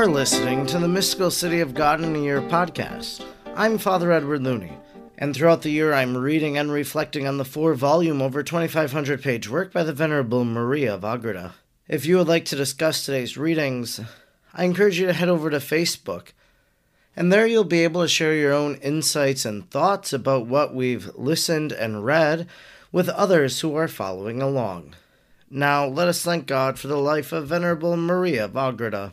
are 0.00 0.06
listening 0.06 0.64
to 0.64 0.78
the 0.78 0.88
Mystical 0.88 1.30
City 1.30 1.60
of 1.60 1.74
God 1.74 2.02
in 2.02 2.16
a 2.16 2.18
Year 2.18 2.40
podcast. 2.40 3.22
I'm 3.54 3.76
Father 3.76 4.10
Edward 4.10 4.42
Looney, 4.42 4.72
and 5.18 5.36
throughout 5.36 5.60
the 5.60 5.68
year 5.68 5.92
I'm 5.92 6.16
reading 6.16 6.56
and 6.56 6.72
reflecting 6.72 7.26
on 7.26 7.36
the 7.36 7.44
four 7.44 7.74
volume, 7.74 8.22
over 8.22 8.42
2,500 8.42 9.22
page 9.22 9.50
work 9.50 9.74
by 9.74 9.82
the 9.82 9.92
Venerable 9.92 10.46
Maria 10.46 10.94
of 10.94 11.04
Agreda. 11.04 11.52
If 11.86 12.06
you 12.06 12.16
would 12.16 12.28
like 12.28 12.46
to 12.46 12.56
discuss 12.56 13.04
today's 13.04 13.36
readings, 13.36 14.00
I 14.54 14.64
encourage 14.64 14.98
you 14.98 15.04
to 15.04 15.12
head 15.12 15.28
over 15.28 15.50
to 15.50 15.58
Facebook, 15.58 16.28
and 17.14 17.30
there 17.30 17.46
you'll 17.46 17.64
be 17.64 17.84
able 17.84 18.00
to 18.00 18.08
share 18.08 18.34
your 18.34 18.54
own 18.54 18.76
insights 18.76 19.44
and 19.44 19.70
thoughts 19.70 20.14
about 20.14 20.46
what 20.46 20.74
we've 20.74 21.14
listened 21.14 21.72
and 21.72 22.06
read 22.06 22.46
with 22.90 23.10
others 23.10 23.60
who 23.60 23.76
are 23.76 23.86
following 23.86 24.40
along. 24.40 24.94
Now, 25.50 25.84
let 25.84 26.08
us 26.08 26.22
thank 26.22 26.46
God 26.46 26.78
for 26.78 26.88
the 26.88 26.96
life 26.96 27.32
of 27.32 27.48
Venerable 27.48 27.98
Maria 27.98 28.46
of 28.46 28.56
Agreda. 28.56 29.12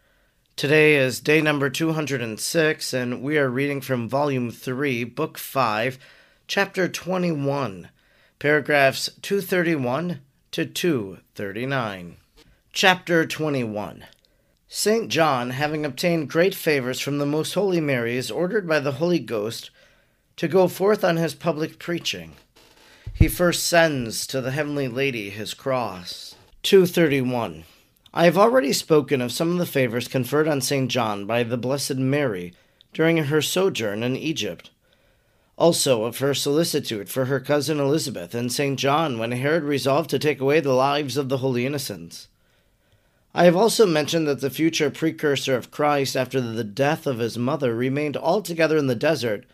Today 0.55 0.95
is 0.95 1.21
day 1.21 1.41
number 1.41 1.71
206, 1.71 2.93
and 2.93 3.23
we 3.23 3.37
are 3.37 3.49
reading 3.49 3.81
from 3.81 4.07
Volume 4.07 4.51
3, 4.51 5.05
Book 5.05 5.39
5, 5.39 5.97
Chapter 6.45 6.87
21, 6.87 7.89
paragraphs 8.37 9.09
231 9.23 10.19
to 10.51 10.65
239. 10.65 12.17
Chapter 12.73 13.25
21 13.25 14.05
St. 14.67 15.09
John, 15.09 15.49
having 15.51 15.83
obtained 15.83 16.29
great 16.29 16.53
favors 16.53 16.99
from 16.99 17.17
the 17.17 17.25
Most 17.25 17.53
Holy 17.53 17.81
Mary, 17.81 18.15
is 18.15 18.29
ordered 18.29 18.67
by 18.67 18.79
the 18.79 18.93
Holy 18.93 19.19
Ghost 19.19 19.71
to 20.35 20.47
go 20.47 20.67
forth 20.67 21.03
on 21.03 21.17
his 21.17 21.33
public 21.33 21.79
preaching. 21.79 22.33
He 23.13 23.27
first 23.27 23.63
sends 23.63 24.27
to 24.27 24.41
the 24.41 24.51
Heavenly 24.51 24.87
Lady 24.87 25.31
his 25.31 25.55
cross. 25.55 26.35
231. 26.61 27.63
I 28.13 28.25
have 28.25 28.37
already 28.37 28.73
spoken 28.73 29.21
of 29.21 29.31
some 29.31 29.53
of 29.53 29.57
the 29.57 29.65
favors 29.65 30.09
conferred 30.09 30.45
on 30.45 30.59
St. 30.59 30.91
John 30.91 31.25
by 31.25 31.43
the 31.43 31.57
Blessed 31.57 31.95
Mary 31.95 32.53
during 32.91 33.15
her 33.17 33.41
sojourn 33.41 34.03
in 34.03 34.17
Egypt. 34.17 34.69
Also 35.57 36.03
of 36.03 36.17
her 36.17 36.33
solicitude 36.33 37.07
for 37.07 37.25
her 37.25 37.39
cousin 37.39 37.79
Elizabeth 37.79 38.35
and 38.35 38.51
St. 38.51 38.77
John 38.77 39.17
when 39.17 39.31
Herod 39.31 39.63
resolved 39.63 40.09
to 40.09 40.19
take 40.19 40.41
away 40.41 40.59
the 40.59 40.73
lives 40.73 41.15
of 41.15 41.29
the 41.29 41.37
holy 41.37 41.65
innocents. 41.65 42.27
I 43.33 43.45
have 43.45 43.55
also 43.55 43.85
mentioned 43.85 44.27
that 44.27 44.41
the 44.41 44.49
future 44.49 44.89
precursor 44.89 45.55
of 45.55 45.71
Christ 45.71 46.17
after 46.17 46.41
the 46.41 46.65
death 46.65 47.07
of 47.07 47.19
his 47.19 47.37
mother 47.37 47.73
remained 47.73 48.17
altogether 48.17 48.75
in 48.75 48.87
the 48.87 48.95
desert 48.95 49.45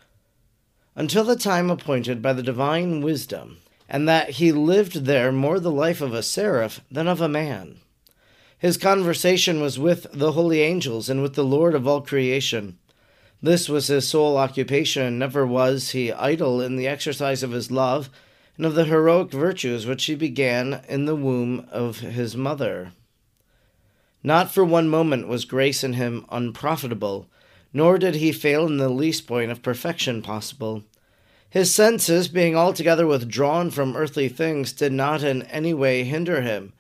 until 0.96 1.24
the 1.24 1.36
time 1.36 1.70
appointed 1.70 2.24
by 2.24 2.34
the 2.34 2.42
divine 2.42 3.02
wisdom, 3.02 3.58
and 3.88 4.10
that 4.10 4.32
he 4.32 4.52
lived 4.52 5.06
there 5.06 5.32
more 5.32 5.60
the 5.60 5.70
life 5.70 6.02
of 6.02 6.12
a 6.12 6.24
seraph 6.24 6.82
than 6.90 7.08
of 7.08 7.22
a 7.22 7.30
man. 7.30 7.82
His 8.60 8.78
conversation 8.78 9.62
was 9.62 9.78
with 9.78 10.08
the 10.12 10.32
holy 10.32 10.62
angels 10.62 11.10
and 11.10 11.22
with 11.22 11.36
the 11.36 11.44
Lord 11.44 11.76
of 11.76 11.88
all 11.88 12.02
creation. 12.02 12.80
This 13.40 13.70
was 13.70 13.86
his 13.86 14.08
sole 14.08 14.36
occupation, 14.36 15.20
never 15.20 15.46
was 15.46 15.92
he 15.92 16.12
idle 16.12 16.60
in 16.60 16.76
the 16.76 16.88
exercise 16.88 17.44
of 17.44 17.52
his 17.52 17.70
love 17.70 18.10
and 18.56 18.66
of 18.66 18.74
the 18.74 18.86
heroic 18.86 19.30
virtues 19.30 19.86
which 19.86 20.06
he 20.06 20.16
began 20.16 20.82
in 20.90 21.06
the 21.06 21.16
womb 21.16 21.68
of 21.72 22.00
his 22.00 22.36
mother. 22.36 22.94
Not 24.24 24.52
for 24.52 24.66
one 24.66 24.90
moment 24.90 25.28
was 25.28 25.46
grace 25.46 25.84
in 25.84 25.94
him 25.94 26.26
unprofitable, 26.32 27.28
nor 27.72 28.00
did 28.00 28.16
he 28.16 28.32
fail 28.32 28.66
in 28.66 28.78
the 28.78 28.90
least 28.90 29.28
point 29.28 29.52
of 29.52 29.62
perfection 29.62 30.24
possible. 30.24 30.84
His 31.48 31.74
senses, 31.74 32.28
being 32.28 32.56
altogether 32.56 33.06
withdrawn 33.06 33.70
from 33.70 33.96
earthly 33.96 34.30
things, 34.30 34.74
did 34.74 34.94
not 34.94 35.22
in 35.22 35.44
any 35.44 35.76
way 35.76 36.04
hinder 36.04 36.42
him 36.42 36.74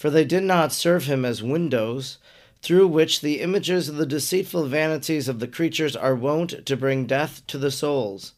for 0.00 0.08
they 0.08 0.24
did 0.24 0.42
not 0.42 0.72
serve 0.72 1.04
him 1.04 1.26
as 1.26 1.42
windows, 1.42 2.16
through 2.62 2.88
which 2.88 3.20
the 3.20 3.42
images 3.42 3.86
of 3.86 3.96
the 3.96 4.06
deceitful 4.06 4.64
vanities 4.64 5.28
of 5.28 5.40
the 5.40 5.46
creatures 5.46 5.94
are 5.94 6.14
wont 6.14 6.64
to 6.64 6.74
bring 6.74 7.04
death 7.04 7.46
to 7.46 7.58
the 7.58 7.70
souls. 7.70 8.32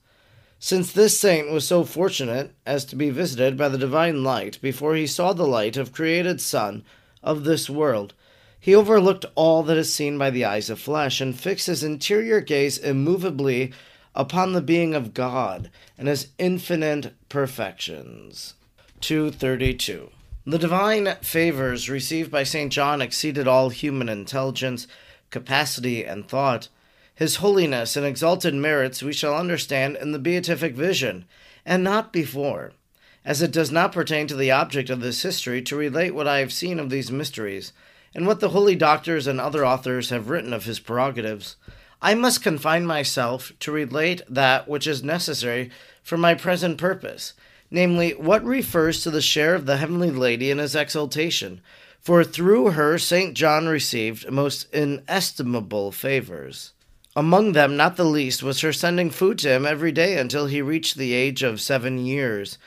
Since 0.59 0.91
this 0.91 1.21
saint 1.21 1.53
was 1.53 1.65
so 1.65 1.84
fortunate 1.84 2.53
as 2.67 2.84
to 2.87 2.97
be 2.97 3.11
visited 3.11 3.56
by 3.56 3.69
the 3.69 3.78
divine 3.78 4.25
light 4.25 4.61
before 4.61 4.97
he 4.97 5.06
saw 5.06 5.33
the 5.33 5.47
light 5.47 5.77
of 5.77 5.93
created 5.93 6.41
sun 6.41 6.84
of 7.22 7.45
this 7.45 7.71
world, 7.71 8.12
he 8.59 8.75
overlooked 8.75 9.27
all 9.37 9.62
that 9.62 9.77
is 9.77 9.95
seen 9.95 10.19
by 10.19 10.31
the 10.31 10.45
eyes 10.45 10.69
of 10.69 10.81
flesh, 10.81 11.21
and 11.21 11.39
fixed 11.39 11.69
his 11.69 11.84
interior 11.84 12.41
gaze 12.41 12.77
immovably 12.77 13.72
upon 14.17 14.53
the 14.53 14.62
being 14.62 14.97
of 14.97 15.15
God 15.15 15.71
and 15.97 16.09
his 16.09 16.27
infinite 16.39 17.15
perfections. 17.28 18.55
232. 19.01 20.11
The 20.44 20.58
divine 20.58 21.14
favors 21.22 21.88
received 21.88 22.32
by 22.32 22.42
St. 22.42 22.72
John 22.72 23.00
exceeded 23.00 23.47
all 23.47 23.69
human 23.69 24.08
intelligence, 24.08 24.88
capacity, 25.30 26.04
and 26.04 26.26
thought. 26.26 26.69
His 27.14 27.36
holiness 27.36 27.97
and 27.97 28.04
exalted 28.04 28.53
merits 28.53 29.04
we 29.04 29.12
shall 29.12 29.36
understand 29.36 29.97
in 29.97 30.10
the 30.10 30.19
beatific 30.19 30.75
vision, 30.75 31.26
and 31.64 31.84
not 31.84 32.12
before, 32.12 32.72
as 33.25 33.41
it 33.41 33.53
does 33.53 33.70
not 33.70 33.92
pertain 33.92 34.26
to 34.26 34.34
the 34.34 34.50
object 34.50 34.91
of 34.91 35.00
this 35.00 35.22
history 35.22 35.62
to 35.62 35.76
relate 35.76 36.10
what 36.10 36.26
I 36.26 36.38
have 36.38 36.53
seen 36.53 36.80
of 36.80 36.91
these 36.91 37.12
mysteries, 37.12 37.72
and 38.12 38.26
what 38.26 38.41
the 38.41 38.48
holy 38.48 38.74
doctors 38.74 39.28
and 39.28 39.41
other 39.41 39.64
authors 39.64 40.10
have 40.10 40.28
written 40.28 40.53
of 40.53 40.64
his 40.64 40.80
prerogatives. 40.80 41.54
I 42.00 42.14
must 42.14 42.42
confine 42.42 42.84
myself 42.84 43.53
to 43.60 43.70
relate 43.70 44.22
that 44.28 44.66
which 44.66 44.88
is 44.88 45.04
necessary 45.04 45.70
for 46.03 46.16
my 46.16 46.34
present 46.34 46.78
purpose 46.78 47.34
namely, 47.72 48.10
what 48.12 48.44
refers 48.44 49.03
to 49.03 49.10
the 49.10 49.22
share 49.22 49.55
of 49.55 49.65
the 49.66 49.78
Heavenly 49.78 50.10
Lady 50.10 50.50
in 50.50 50.59
his 50.59 50.75
exaltation, 50.77 51.60
for 52.00 52.22
through 52.22 52.72
her 52.72 52.99
St. 52.99 53.34
John 53.34 53.66
received 53.66 54.31
most 54.31 54.72
inestimable 54.75 55.91
favors. 55.91 56.72
Among 57.16 57.53
them, 57.53 57.77
not 57.77 57.97
the 57.97 58.05
least, 58.05 58.43
was 58.43 58.60
her 58.60 58.72
sending 58.72 59.10
food 59.10 59.38
to 59.38 59.50
him 59.50 59.66
every 59.66 59.93
day 59.93 60.19
until 60.19 60.47
he 60.47 60.62
reached 60.62 60.97
the 60.97 61.15
age 61.15 61.43
of 61.43 61.60
seven 61.60 61.99
years, 61.99 62.59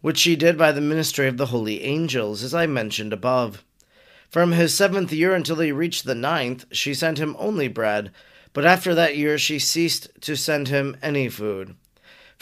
which 0.00 0.18
she 0.18 0.36
did 0.36 0.56
by 0.56 0.72
the 0.72 0.80
ministry 0.80 1.26
of 1.26 1.36
the 1.36 1.46
holy 1.46 1.82
angels, 1.82 2.42
as 2.42 2.54
I 2.54 2.66
mentioned 2.66 3.12
above. 3.12 3.64
From 4.28 4.52
his 4.52 4.74
seventh 4.74 5.12
year 5.12 5.34
until 5.34 5.60
he 5.60 5.72
reached 5.72 6.04
the 6.04 6.14
ninth, 6.14 6.66
she 6.72 6.94
sent 6.94 7.18
him 7.18 7.36
only 7.38 7.68
bread, 7.68 8.10
but 8.52 8.64
after 8.64 8.94
that 8.94 9.16
year 9.16 9.38
she 9.38 9.58
ceased 9.58 10.08
to 10.22 10.36
send 10.36 10.68
him 10.68 10.96
any 11.02 11.28
food. 11.28 11.74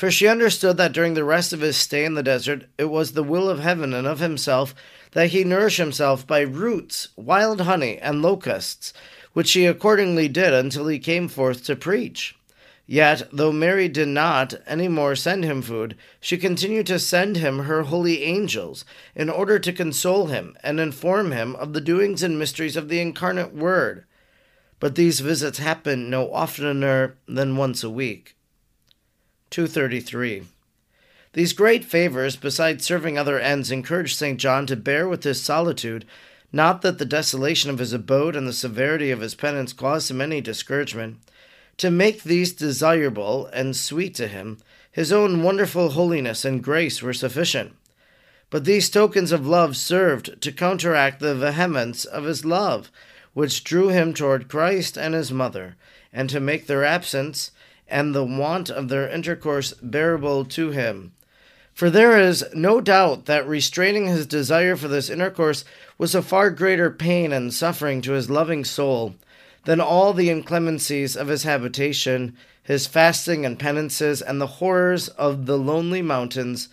For 0.00 0.10
she 0.10 0.28
understood 0.28 0.78
that 0.78 0.94
during 0.94 1.12
the 1.12 1.24
rest 1.24 1.52
of 1.52 1.60
his 1.60 1.76
stay 1.76 2.06
in 2.06 2.14
the 2.14 2.22
desert, 2.22 2.64
it 2.78 2.86
was 2.86 3.12
the 3.12 3.22
will 3.22 3.50
of 3.50 3.58
heaven 3.58 3.92
and 3.92 4.06
of 4.06 4.18
himself 4.18 4.74
that 5.12 5.28
he 5.28 5.44
nourish 5.44 5.76
himself 5.76 6.26
by 6.26 6.40
roots, 6.40 7.08
wild 7.16 7.60
honey, 7.60 7.98
and 7.98 8.22
locusts, 8.22 8.94
which 9.34 9.52
he 9.52 9.66
accordingly 9.66 10.26
did 10.26 10.54
until 10.54 10.86
he 10.86 10.98
came 10.98 11.28
forth 11.28 11.66
to 11.66 11.76
preach. 11.76 12.34
Yet, 12.86 13.28
though 13.30 13.52
Mary 13.52 13.88
did 13.88 14.08
not 14.08 14.54
any 14.66 14.88
more 14.88 15.14
send 15.14 15.44
him 15.44 15.60
food, 15.60 15.96
she 16.18 16.38
continued 16.38 16.86
to 16.86 16.98
send 16.98 17.36
him 17.36 17.58
her 17.58 17.82
holy 17.82 18.22
angels, 18.22 18.86
in 19.14 19.28
order 19.28 19.58
to 19.58 19.70
console 19.70 20.28
him 20.28 20.56
and 20.62 20.80
inform 20.80 21.32
him 21.32 21.54
of 21.56 21.74
the 21.74 21.80
doings 21.82 22.22
and 22.22 22.38
mysteries 22.38 22.74
of 22.74 22.88
the 22.88 23.00
incarnate 23.00 23.52
Word. 23.54 24.06
But 24.78 24.94
these 24.94 25.20
visits 25.20 25.58
happened 25.58 26.08
no 26.08 26.32
oftener 26.32 27.18
than 27.28 27.58
once 27.58 27.84
a 27.84 27.90
week. 27.90 28.34
233. 29.50 30.44
These 31.32 31.52
great 31.52 31.84
favors, 31.84 32.36
besides 32.36 32.84
serving 32.84 33.16
other 33.16 33.38
ends, 33.38 33.70
encouraged 33.70 34.16
St. 34.16 34.38
John 34.38 34.66
to 34.66 34.76
bear 34.76 35.08
with 35.08 35.22
his 35.22 35.42
solitude, 35.42 36.04
not 36.52 36.82
that 36.82 36.98
the 36.98 37.04
desolation 37.04 37.70
of 37.70 37.78
his 37.78 37.92
abode 37.92 38.34
and 38.34 38.48
the 38.48 38.52
severity 38.52 39.10
of 39.10 39.20
his 39.20 39.34
penance 39.36 39.72
caused 39.72 40.10
him 40.10 40.20
any 40.20 40.40
discouragement. 40.40 41.18
To 41.76 41.90
make 41.90 42.22
these 42.24 42.52
desirable 42.52 43.46
and 43.52 43.76
sweet 43.76 44.14
to 44.16 44.26
him, 44.26 44.58
his 44.90 45.12
own 45.12 45.42
wonderful 45.42 45.90
holiness 45.90 46.44
and 46.44 46.62
grace 46.62 47.00
were 47.00 47.12
sufficient. 47.12 47.74
But 48.50 48.64
these 48.64 48.90
tokens 48.90 49.30
of 49.30 49.46
love 49.46 49.76
served 49.76 50.42
to 50.42 50.50
counteract 50.50 51.20
the 51.20 51.36
vehemence 51.36 52.04
of 52.04 52.24
his 52.24 52.44
love, 52.44 52.90
which 53.32 53.62
drew 53.62 53.88
him 53.88 54.12
toward 54.12 54.48
Christ 54.48 54.98
and 54.98 55.14
his 55.14 55.30
mother, 55.30 55.76
and 56.12 56.28
to 56.30 56.40
make 56.40 56.66
their 56.66 56.84
absence 56.84 57.52
and 57.90 58.14
the 58.14 58.24
want 58.24 58.70
of 58.70 58.88
their 58.88 59.08
intercourse 59.08 59.74
bearable 59.82 60.44
to 60.44 60.70
him. 60.70 61.12
For 61.74 61.90
there 61.90 62.18
is 62.18 62.44
no 62.54 62.80
doubt 62.80 63.26
that 63.26 63.46
restraining 63.46 64.06
his 64.06 64.26
desire 64.26 64.76
for 64.76 64.88
this 64.88 65.08
intercourse 65.08 65.64
was 65.98 66.14
a 66.14 66.22
far 66.22 66.50
greater 66.50 66.90
pain 66.90 67.32
and 67.32 67.54
suffering 67.54 68.00
to 68.02 68.12
his 68.12 68.30
loving 68.30 68.64
soul 68.64 69.14
than 69.64 69.80
all 69.80 70.12
the 70.12 70.30
inclemencies 70.30 71.16
of 71.16 71.28
his 71.28 71.44
habitation, 71.44 72.36
his 72.62 72.86
fasting 72.86 73.44
and 73.44 73.58
penances, 73.58 74.22
and 74.22 74.40
the 74.40 74.46
horrors 74.46 75.08
of 75.08 75.46
the 75.46 75.58
lonely 75.58 76.02
mountains, 76.02 76.68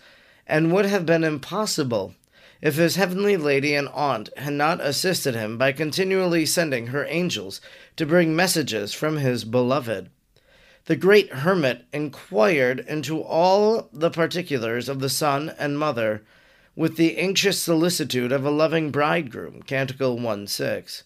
and 0.46 0.72
would 0.72 0.86
have 0.86 1.06
been 1.06 1.24
impossible 1.24 2.14
if 2.60 2.76
his 2.76 2.96
heavenly 2.96 3.36
lady 3.36 3.74
and 3.74 3.88
aunt 3.88 4.30
had 4.36 4.52
not 4.52 4.80
assisted 4.80 5.34
him 5.34 5.56
by 5.56 5.70
continually 5.72 6.44
sending 6.44 6.88
her 6.88 7.06
angels 7.08 7.60
to 7.96 8.06
bring 8.06 8.34
messages 8.34 8.92
from 8.92 9.18
his 9.18 9.44
beloved. 9.44 10.10
The 10.88 10.96
great 10.96 11.30
hermit 11.30 11.84
inquired 11.92 12.80
into 12.88 13.20
all 13.20 13.90
the 13.92 14.08
particulars 14.08 14.88
of 14.88 15.00
the 15.00 15.10
son 15.10 15.54
and 15.58 15.78
mother 15.78 16.22
with 16.74 16.96
the 16.96 17.18
anxious 17.18 17.60
solicitude 17.60 18.32
of 18.32 18.46
a 18.46 18.50
loving 18.50 18.90
bridegroom. 18.90 19.60
Canticle 19.64 20.18
1 20.18 20.46
6. 20.46 21.02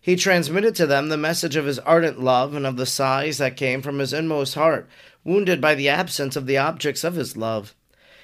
He 0.00 0.16
transmitted 0.16 0.74
to 0.76 0.86
them 0.86 1.10
the 1.10 1.18
message 1.18 1.54
of 1.54 1.66
his 1.66 1.78
ardent 1.80 2.18
love 2.18 2.54
and 2.54 2.64
of 2.64 2.78
the 2.78 2.86
sighs 2.86 3.36
that 3.36 3.58
came 3.58 3.82
from 3.82 3.98
his 3.98 4.14
inmost 4.14 4.54
heart, 4.54 4.88
wounded 5.22 5.60
by 5.60 5.74
the 5.74 5.90
absence 5.90 6.34
of 6.34 6.46
the 6.46 6.56
objects 6.56 7.04
of 7.04 7.16
his 7.16 7.36
love. 7.36 7.74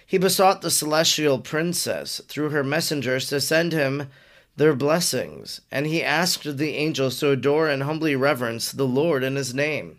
He 0.06 0.16
besought 0.16 0.62
the 0.62 0.70
celestial 0.70 1.40
princess, 1.40 2.22
through 2.26 2.48
her 2.48 2.64
messengers, 2.64 3.28
to 3.28 3.38
send 3.38 3.74
him 3.74 4.08
their 4.56 4.74
blessings, 4.74 5.60
and 5.70 5.86
he 5.86 6.02
asked 6.02 6.56
the 6.56 6.74
angels 6.74 7.20
to 7.20 7.32
adore 7.32 7.68
and 7.68 7.82
humbly 7.82 8.16
reverence 8.16 8.72
the 8.72 8.86
Lord 8.86 9.22
in 9.22 9.36
his 9.36 9.52
name. 9.52 9.98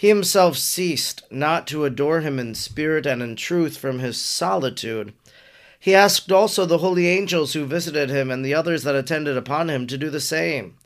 He 0.00 0.08
himself 0.08 0.56
ceased 0.56 1.24
not 1.30 1.66
to 1.66 1.84
adore 1.84 2.22
him 2.22 2.38
in 2.38 2.54
spirit 2.54 3.04
and 3.04 3.22
in 3.22 3.36
truth 3.36 3.76
from 3.76 3.98
his 3.98 4.18
solitude. 4.18 5.12
He 5.78 5.94
asked 5.94 6.32
also 6.32 6.64
the 6.64 6.78
holy 6.78 7.06
angels 7.06 7.52
who 7.52 7.66
visited 7.66 8.08
him 8.08 8.30
and 8.30 8.42
the 8.42 8.54
others 8.54 8.82
that 8.84 8.94
attended 8.94 9.36
upon 9.36 9.68
him 9.68 9.86
to 9.88 9.98
do 9.98 10.08
the 10.08 10.18
same. 10.18 10.78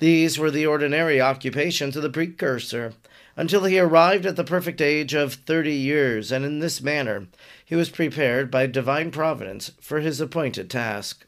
These 0.00 0.36
were 0.36 0.50
the 0.50 0.66
ordinary 0.66 1.20
occupations 1.20 1.94
of 1.96 2.02
the 2.02 2.10
precursor, 2.10 2.94
until 3.36 3.66
he 3.66 3.78
arrived 3.78 4.26
at 4.26 4.34
the 4.34 4.42
perfect 4.42 4.80
age 4.80 5.14
of 5.14 5.34
thirty 5.34 5.76
years, 5.76 6.32
and 6.32 6.44
in 6.44 6.58
this 6.58 6.80
manner 6.80 7.28
he 7.64 7.76
was 7.76 7.88
prepared 7.88 8.50
by 8.50 8.66
divine 8.66 9.12
providence 9.12 9.70
for 9.80 10.00
his 10.00 10.20
appointed 10.20 10.68
task. 10.68 11.24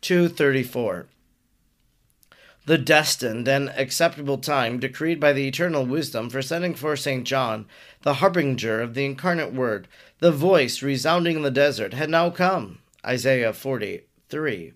234. 0.00 1.06
The 2.66 2.78
destined 2.78 3.46
and 3.46 3.68
acceptable 3.70 4.38
time 4.38 4.78
decreed 4.78 5.20
by 5.20 5.32
the 5.32 5.46
eternal 5.46 5.84
wisdom 5.84 6.30
for 6.30 6.40
sending 6.40 6.74
forth 6.74 7.00
St. 7.00 7.24
John, 7.24 7.66
the 8.02 8.14
harbinger 8.14 8.80
of 8.80 8.94
the 8.94 9.04
incarnate 9.04 9.52
Word, 9.52 9.86
the 10.20 10.32
voice 10.32 10.82
resounding 10.82 11.36
in 11.36 11.42
the 11.42 11.50
desert, 11.50 11.92
had 11.92 12.08
now 12.08 12.30
come. 12.30 12.78
Isaiah 13.04 13.52
43 13.52 14.72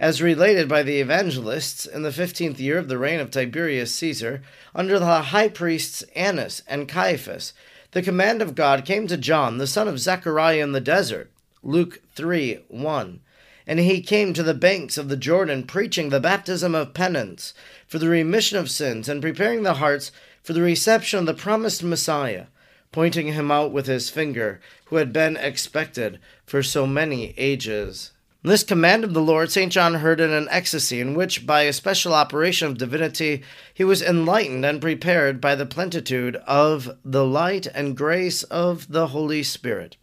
as 0.00 0.20
related 0.20 0.68
by 0.68 0.82
the 0.82 1.00
evangelists 1.00 1.86
in 1.86 2.02
the 2.02 2.12
fifteenth 2.12 2.58
year 2.58 2.78
of 2.78 2.88
the 2.88 2.98
reign 2.98 3.20
of 3.20 3.30
Tiberius 3.30 3.94
Caesar, 3.94 4.42
under 4.74 4.98
the 4.98 5.22
high 5.22 5.48
priests 5.48 6.02
Annas 6.16 6.62
and 6.66 6.88
Caiaphas, 6.88 7.52
the 7.92 8.02
command 8.02 8.42
of 8.42 8.56
God 8.56 8.84
came 8.84 9.06
to 9.06 9.16
John, 9.16 9.58
the 9.58 9.68
son 9.68 9.86
of 9.86 10.00
Zechariah, 10.00 10.62
in 10.62 10.72
the 10.72 10.80
desert. 10.80 11.30
Luke 11.62 12.00
3 12.14 12.64
1. 12.68 13.20
And 13.66 13.78
he 13.78 14.02
came 14.02 14.34
to 14.34 14.42
the 14.42 14.54
banks 14.54 14.98
of 14.98 15.08
the 15.08 15.16
Jordan, 15.16 15.62
preaching 15.62 16.10
the 16.10 16.20
baptism 16.20 16.74
of 16.74 16.94
penance 16.94 17.54
for 17.86 17.98
the 17.98 18.08
remission 18.08 18.58
of 18.58 18.70
sins, 18.70 19.08
and 19.08 19.22
preparing 19.22 19.62
the 19.62 19.74
hearts 19.74 20.12
for 20.42 20.52
the 20.52 20.62
reception 20.62 21.20
of 21.20 21.26
the 21.26 21.34
promised 21.34 21.82
Messiah, 21.82 22.46
pointing 22.92 23.28
him 23.28 23.50
out 23.50 23.72
with 23.72 23.86
his 23.86 24.10
finger, 24.10 24.60
who 24.86 24.96
had 24.96 25.12
been 25.12 25.36
expected 25.36 26.18
for 26.44 26.62
so 26.62 26.86
many 26.86 27.32
ages. 27.38 28.12
This 28.46 28.62
command 28.62 29.04
of 29.04 29.14
the 29.14 29.22
Lord 29.22 29.50
St. 29.50 29.72
John 29.72 29.94
heard 29.94 30.20
in 30.20 30.30
an 30.30 30.48
ecstasy, 30.50 31.00
in 31.00 31.14
which, 31.14 31.46
by 31.46 31.62
a 31.62 31.72
special 31.72 32.12
operation 32.12 32.68
of 32.68 32.76
divinity, 32.76 33.42
he 33.72 33.84
was 33.84 34.02
enlightened 34.02 34.66
and 34.66 34.82
prepared 34.82 35.40
by 35.40 35.54
the 35.54 35.64
plenitude 35.64 36.36
of 36.46 36.98
the 37.02 37.24
light 37.24 37.66
and 37.68 37.96
grace 37.96 38.42
of 38.42 38.92
the 38.92 39.06
Holy 39.06 39.42
Spirit. 39.42 39.96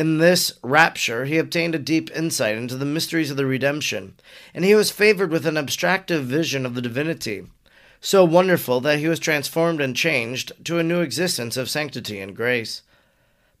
In 0.00 0.16
this 0.16 0.54
rapture, 0.62 1.26
he 1.26 1.36
obtained 1.36 1.74
a 1.74 1.78
deep 1.78 2.10
insight 2.16 2.56
into 2.56 2.74
the 2.74 2.86
mysteries 2.86 3.30
of 3.30 3.36
the 3.36 3.44
redemption, 3.44 4.14
and 4.54 4.64
he 4.64 4.74
was 4.74 4.90
favored 4.90 5.30
with 5.30 5.44
an 5.44 5.58
abstractive 5.58 6.24
vision 6.24 6.64
of 6.64 6.74
the 6.74 6.80
divinity, 6.80 7.44
so 8.00 8.24
wonderful 8.24 8.80
that 8.80 8.98
he 8.98 9.08
was 9.08 9.20
transformed 9.20 9.78
and 9.78 9.94
changed 9.94 10.52
to 10.64 10.78
a 10.78 10.82
new 10.82 11.02
existence 11.02 11.58
of 11.58 11.68
sanctity 11.68 12.18
and 12.18 12.34
grace 12.34 12.80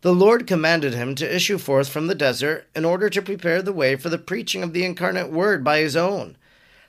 the 0.00 0.14
Lord 0.14 0.46
commanded 0.46 0.94
him 0.94 1.14
to 1.16 1.36
issue 1.36 1.58
forth 1.58 1.90
from 1.90 2.06
the 2.06 2.14
desert 2.14 2.66
in 2.74 2.86
order 2.86 3.10
to 3.10 3.20
prepare 3.20 3.60
the 3.60 3.70
way 3.70 3.94
for 3.96 4.08
the 4.08 4.16
preaching 4.16 4.62
of 4.62 4.72
the 4.72 4.82
incarnate 4.82 5.30
Word 5.30 5.62
by 5.62 5.80
his 5.80 5.94
own, 5.94 6.38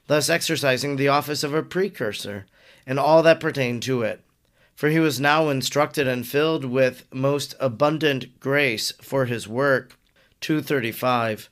thus 0.08 0.30
exercising 0.30 0.96
the 0.96 1.10
office 1.10 1.44
of 1.44 1.54
a 1.54 1.62
precursor 1.62 2.46
and 2.88 2.98
all 2.98 3.22
that 3.24 3.42
pertained 3.42 3.84
to 3.84 4.02
it. 4.02 4.22
For 4.82 4.90
he 4.90 4.98
was 4.98 5.20
now 5.20 5.50
instructed 5.50 6.08
and 6.08 6.26
filled 6.26 6.66
with 6.66 7.06
most 7.14 7.54
abundant 7.60 8.40
grace 8.40 8.92
for 9.00 9.26
his 9.26 9.48
work. 9.48 9.96
235. 10.40 11.52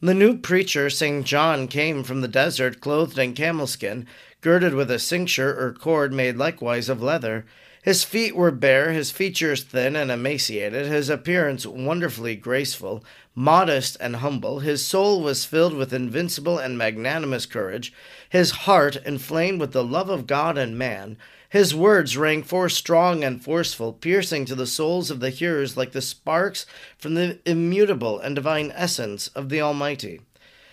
The 0.00 0.14
new 0.14 0.36
preacher, 0.36 0.90
St. 0.90 1.24
John, 1.24 1.68
came 1.68 2.02
from 2.02 2.22
the 2.22 2.26
desert 2.26 2.80
clothed 2.80 3.20
in 3.20 3.34
camel 3.34 3.68
skin, 3.68 4.04
girded 4.40 4.74
with 4.74 4.90
a 4.90 4.98
cincture 4.98 5.56
or 5.56 5.72
cord 5.72 6.12
made 6.12 6.38
likewise 6.38 6.88
of 6.88 7.00
leather 7.00 7.46
his 7.82 8.04
feet 8.04 8.36
were 8.36 8.50
bare, 8.50 8.92
his 8.92 9.10
features 9.10 9.62
thin 9.62 9.96
and 9.96 10.10
emaciated, 10.10 10.86
his 10.86 11.08
appearance 11.08 11.64
wonderfully 11.64 12.36
graceful, 12.36 13.02
modest 13.34 13.96
and 14.00 14.16
humble. 14.16 14.58
His 14.58 14.84
soul 14.84 15.22
was 15.22 15.46
filled 15.46 15.72
with 15.72 15.94
invincible 15.94 16.58
and 16.58 16.76
magnanimous 16.76 17.46
courage, 17.46 17.90
his 18.28 18.50
heart 18.50 18.96
inflamed 18.96 19.60
with 19.60 19.72
the 19.72 19.82
love 19.82 20.10
of 20.10 20.26
God 20.26 20.58
and 20.58 20.76
man. 20.76 21.16
His 21.48 21.74
words 21.74 22.18
rang 22.18 22.42
forth 22.42 22.72
strong 22.72 23.24
and 23.24 23.42
forceful, 23.42 23.94
piercing 23.94 24.44
to 24.44 24.54
the 24.54 24.66
souls 24.66 25.10
of 25.10 25.20
the 25.20 25.30
hearers 25.30 25.74
like 25.74 25.92
the 25.92 26.02
sparks 26.02 26.66
from 26.98 27.14
the 27.14 27.38
immutable 27.46 28.20
and 28.20 28.36
divine 28.36 28.72
essence 28.76 29.28
of 29.28 29.48
the 29.48 29.62
Almighty. 29.62 30.20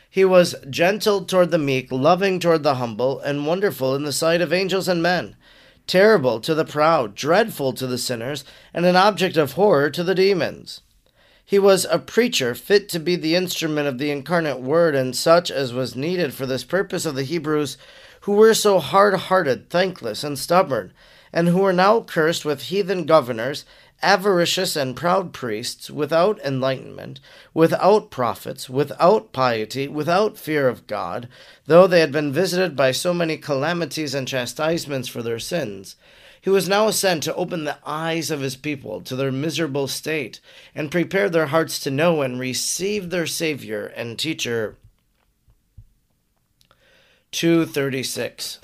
He 0.09 0.25
was 0.25 0.55
gentle 0.69 1.23
toward 1.23 1.51
the 1.51 1.57
meek, 1.57 1.89
loving 1.89 2.41
toward 2.41 2.63
the 2.63 2.75
humble, 2.75 3.21
and 3.21 3.47
wonderful 3.47 3.95
in 3.95 4.03
the 4.03 4.11
sight 4.11 4.41
of 4.41 4.51
angels 4.51 4.89
and 4.89 5.01
men 5.01 5.37
terrible 5.87 6.39
to 6.41 6.53
the 6.53 6.65
proud, 6.65 7.15
dreadful 7.15 7.73
to 7.73 7.87
the 7.87 7.97
sinners, 7.97 8.43
and 8.73 8.85
an 8.85 8.95
object 8.95 9.37
of 9.37 9.53
horror 9.53 9.89
to 9.89 10.03
the 10.03 10.15
demons. 10.15 10.81
He 11.43 11.57
was 11.57 11.85
a 11.85 11.97
preacher 11.97 12.53
fit 12.53 12.89
to 12.89 12.99
be 12.99 13.15
the 13.15 13.35
instrument 13.35 13.87
of 13.87 13.97
the 13.97 14.11
incarnate 14.11 14.59
word, 14.59 14.95
and 14.95 15.15
such 15.15 15.49
as 15.49 15.73
was 15.73 15.95
needed 15.95 16.33
for 16.33 16.45
this 16.45 16.65
purpose 16.65 17.05
of 17.05 17.15
the 17.15 17.23
Hebrews, 17.23 17.77
who 18.21 18.33
were 18.33 18.53
so 18.53 18.79
hard 18.79 19.13
hearted, 19.15 19.69
thankless, 19.69 20.25
and 20.25 20.37
stubborn, 20.37 20.91
and 21.31 21.47
who 21.47 21.59
were 21.59 21.71
now 21.71 22.01
cursed 22.01 22.43
with 22.43 22.63
heathen 22.63 23.05
governors 23.05 23.63
avaricious 24.01 24.75
and 24.75 24.95
proud 24.95 25.33
priests, 25.33 25.89
without 25.89 26.39
enlightenment, 26.39 27.19
without 27.53 28.11
prophets, 28.11 28.69
without 28.69 29.31
piety, 29.33 29.87
without 29.87 30.37
fear 30.37 30.67
of 30.67 30.87
God, 30.87 31.27
though 31.65 31.87
they 31.87 31.99
had 31.99 32.11
been 32.11 32.31
visited 32.31 32.75
by 32.75 32.91
so 32.91 33.13
many 33.13 33.37
calamities 33.37 34.13
and 34.13 34.27
chastisements 34.27 35.07
for 35.07 35.23
their 35.23 35.39
sins. 35.39 35.95
He 36.39 36.49
was 36.49 36.69
now 36.69 36.91
sent 36.91 37.23
to 37.23 37.35
open 37.35 37.63
the 37.63 37.79
eyes 37.85 38.31
of 38.31 38.41
his 38.41 38.55
people 38.55 39.01
to 39.01 39.15
their 39.15 39.31
miserable 39.31 39.87
state, 39.87 40.39
and 40.73 40.91
prepare 40.91 41.29
their 41.29 41.47
hearts 41.47 41.79
to 41.79 41.91
know 41.91 42.21
and 42.21 42.39
receive 42.39 43.09
their 43.09 43.27
Savior 43.27 43.87
and 43.87 44.17
Teacher. 44.17 44.77
236. 47.31 48.59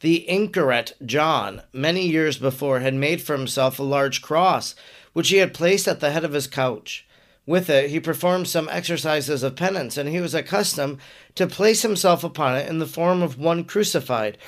The 0.00 0.26
Anchoret 0.28 0.92
John, 1.04 1.62
many 1.72 2.06
years 2.06 2.38
before, 2.38 2.80
had 2.80 2.94
made 2.94 3.20
for 3.20 3.36
himself 3.36 3.78
a 3.78 3.82
large 3.82 4.22
cross, 4.22 4.76
which 5.12 5.30
he 5.30 5.38
had 5.38 5.52
placed 5.52 5.88
at 5.88 5.98
the 5.98 6.12
head 6.12 6.24
of 6.24 6.34
his 6.34 6.46
couch. 6.46 7.04
With 7.46 7.68
it, 7.68 7.90
he 7.90 7.98
performed 7.98 8.46
some 8.46 8.68
exercises 8.68 9.42
of 9.42 9.56
penance, 9.56 9.96
and 9.96 10.08
he 10.08 10.20
was 10.20 10.34
accustomed 10.34 10.98
to 11.34 11.48
place 11.48 11.82
himself 11.82 12.22
upon 12.22 12.56
it 12.56 12.68
in 12.68 12.78
the 12.78 12.86
form 12.86 13.22
of 13.22 13.38
one 13.38 13.64
crucified 13.64 14.38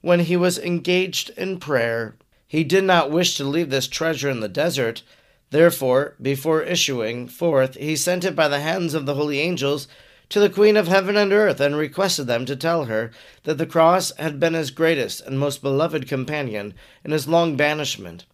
when 0.00 0.20
he 0.20 0.36
was 0.36 0.58
engaged 0.58 1.30
in 1.36 1.58
prayer. 1.58 2.14
He 2.46 2.62
did 2.62 2.84
not 2.84 3.10
wish 3.10 3.36
to 3.36 3.44
leave 3.44 3.70
this 3.70 3.88
treasure 3.88 4.30
in 4.30 4.40
the 4.40 4.48
desert. 4.48 5.02
Therefore, 5.50 6.14
before 6.22 6.62
issuing 6.62 7.26
forth, 7.26 7.74
he 7.74 7.96
sent 7.96 8.24
it 8.24 8.36
by 8.36 8.46
the 8.46 8.60
hands 8.60 8.94
of 8.94 9.06
the 9.06 9.14
holy 9.14 9.40
angels 9.40 9.88
to 10.30 10.40
the 10.40 10.48
Queen 10.48 10.76
of 10.76 10.88
heaven 10.88 11.16
and 11.16 11.32
earth, 11.32 11.60
and 11.60 11.76
requested 11.76 12.26
them 12.26 12.46
to 12.46 12.56
tell 12.56 12.86
her 12.86 13.10
that 13.42 13.58
the 13.58 13.66
cross 13.66 14.12
had 14.16 14.40
been 14.40 14.54
his 14.54 14.70
greatest 14.70 15.20
and 15.20 15.38
most 15.38 15.60
beloved 15.60 16.08
companion 16.08 16.72
in 17.04 17.10
his 17.10 17.28
long 17.28 17.56
banishment, 17.56 18.24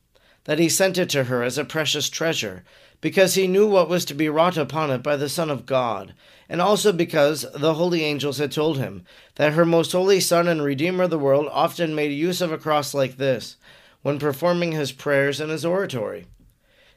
that 0.45 0.59
he 0.59 0.69
sent 0.69 0.99
it 0.99 1.09
to 1.11 1.25
her 1.25 1.43
as 1.43 1.59
a 1.59 1.65
precious 1.65 2.09
treasure, 2.09 2.62
because 3.00 3.35
he 3.35 3.49
knew 3.49 3.67
what 3.67 3.88
was 3.88 4.05
to 4.05 4.15
be 4.15 4.29
wrought 4.29 4.57
upon 4.57 4.91
it 4.91 5.03
by 5.03 5.17
the 5.17 5.29
Son 5.29 5.50
of 5.50 5.67
God, 5.67 6.15
and 6.49 6.61
also 6.61 6.93
because 6.93 7.47
the 7.55 7.75
holy 7.75 8.05
angels 8.05 8.38
had 8.38 8.53
told 8.53 8.79
him 8.79 9.05
that 9.37 9.55
her 9.55 9.65
most 9.65 9.93
holy 9.93 10.21
Son 10.21 10.47
and 10.49 10.62
Redeemer 10.62 11.05
of 11.05 11.11
the 11.11 11.19
world 11.19 11.49
often 11.50 11.95
made 11.95 12.12
use 12.12 12.41
of 12.41 12.53
a 12.53 12.59
cross 12.59 12.95
like 12.95 13.17
this 13.17 13.57
when 14.03 14.19
performing 14.19 14.73
his 14.73 14.93
prayers 14.93 15.41
in 15.41 15.49
his 15.49 15.65
oratory. 15.65 16.26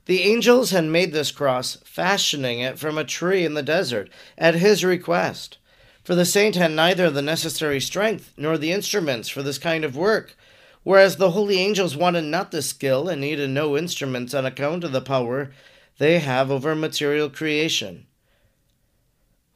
The 0.05 0.23
angels 0.23 0.71
had 0.71 0.85
made 0.85 1.13
this 1.13 1.31
cross, 1.31 1.77
fashioning 1.83 2.59
it 2.59 2.79
from 2.79 2.97
a 2.97 3.03
tree 3.03 3.45
in 3.45 3.53
the 3.53 3.63
desert, 3.63 4.09
at 4.37 4.55
his 4.55 4.83
request. 4.83 5.57
For 6.03 6.15
the 6.15 6.25
saint 6.25 6.55
had 6.55 6.71
neither 6.71 7.09
the 7.09 7.21
necessary 7.21 7.79
strength 7.79 8.33
nor 8.35 8.57
the 8.57 8.71
instruments 8.71 9.29
for 9.29 9.43
this 9.43 9.59
kind 9.59 9.83
of 9.83 9.95
work, 9.95 10.35
whereas 10.83 11.17
the 11.17 11.31
holy 11.31 11.59
angels 11.59 11.95
wanted 11.95 12.23
not 12.23 12.51
the 12.51 12.61
skill 12.61 13.07
and 13.07 13.21
needed 13.21 13.49
no 13.51 13.77
instruments 13.77 14.33
on 14.33 14.45
account 14.45 14.83
of 14.83 14.91
the 14.91 15.01
power 15.01 15.51
they 15.99 16.19
have 16.19 16.49
over 16.49 16.73
material 16.75 17.29
creation. 17.29 18.07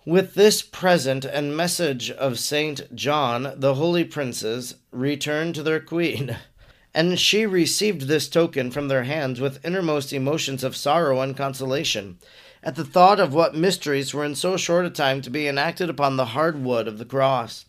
With 0.06 0.36
this 0.36 0.62
present 0.62 1.24
and 1.24 1.56
message 1.56 2.12
of 2.12 2.38
Saint 2.38 2.94
John, 2.94 3.54
the 3.56 3.76
holy 3.76 4.04
princes 4.04 4.76
returned 4.92 5.56
to 5.56 5.64
their 5.64 5.80
queen. 5.80 6.38
And 6.94 7.20
she 7.20 7.46
received 7.46 8.02
this 8.02 8.28
token 8.28 8.70
from 8.70 8.88
their 8.88 9.04
hands 9.04 9.42
with 9.42 9.64
innermost 9.66 10.14
emotions 10.14 10.64
of 10.64 10.76
sorrow 10.76 11.22
and 11.22 11.36
consolation, 11.36 12.20
at 12.62 12.76
the 12.76 12.86
thought 12.86 13.20
of 13.20 13.34
what 13.34 13.56
mysteries 13.56 14.14
were 14.14 14.24
in 14.24 14.36
so 14.36 14.58
short 14.58 14.86
a 14.86 14.90
time 14.90 15.22
to 15.22 15.30
be 15.30 15.48
enacted 15.48 15.90
upon 15.90 16.18
the 16.18 16.28
hard 16.28 16.64
wood 16.64 16.88
of 16.88 17.00
the 17.00 17.06
cross. 17.06 17.66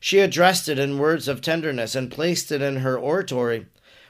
She 0.00 0.20
addressed 0.20 0.68
it 0.68 0.78
in 0.78 0.98
words 0.98 1.28
of 1.28 1.42
tenderness 1.42 1.94
and 1.94 2.10
placed 2.10 2.50
it 2.50 2.62
in 2.62 2.76
her 2.76 2.96
oratory, 2.96 3.66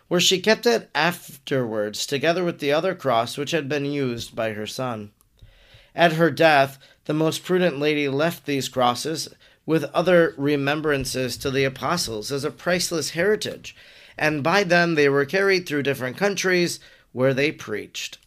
where 0.07 0.21
she 0.21 0.40
kept 0.40 0.66
it 0.66 0.88
afterwards, 0.95 2.07
together 2.07 2.45
with 2.45 2.61
the 2.61 2.73
other 2.73 2.95
cross 2.95 3.37
which 3.37 3.50
had 3.50 3.68
been 3.68 3.85
used 3.85 4.37
by 4.37 4.52
her 4.52 4.66
son. 4.66 5.11
At 5.95 6.12
her 6.12 6.30
death, 6.30 6.78
the 7.07 7.14
most 7.14 7.42
prudent 7.42 7.78
lady 7.78 8.09
left 8.09 8.47
these 8.47 8.68
crosses 8.68 9.28
with 9.66 9.85
other 9.92 10.35
remembrances 10.37 11.37
to 11.38 11.50
the 11.50 11.64
apostles 11.64 12.30
as 12.30 12.45
a 12.45 12.50
priceless 12.50 13.11
heritage 13.11 13.75
and 14.18 14.42
by 14.42 14.64
them 14.64 14.94
they 14.94 15.08
were 15.08 15.25
carried 15.25 15.66
through 15.66 15.82
different 15.82 16.16
countries 16.16 16.80
where 17.12 17.34
they 17.34 17.52
preached. 17.52 18.18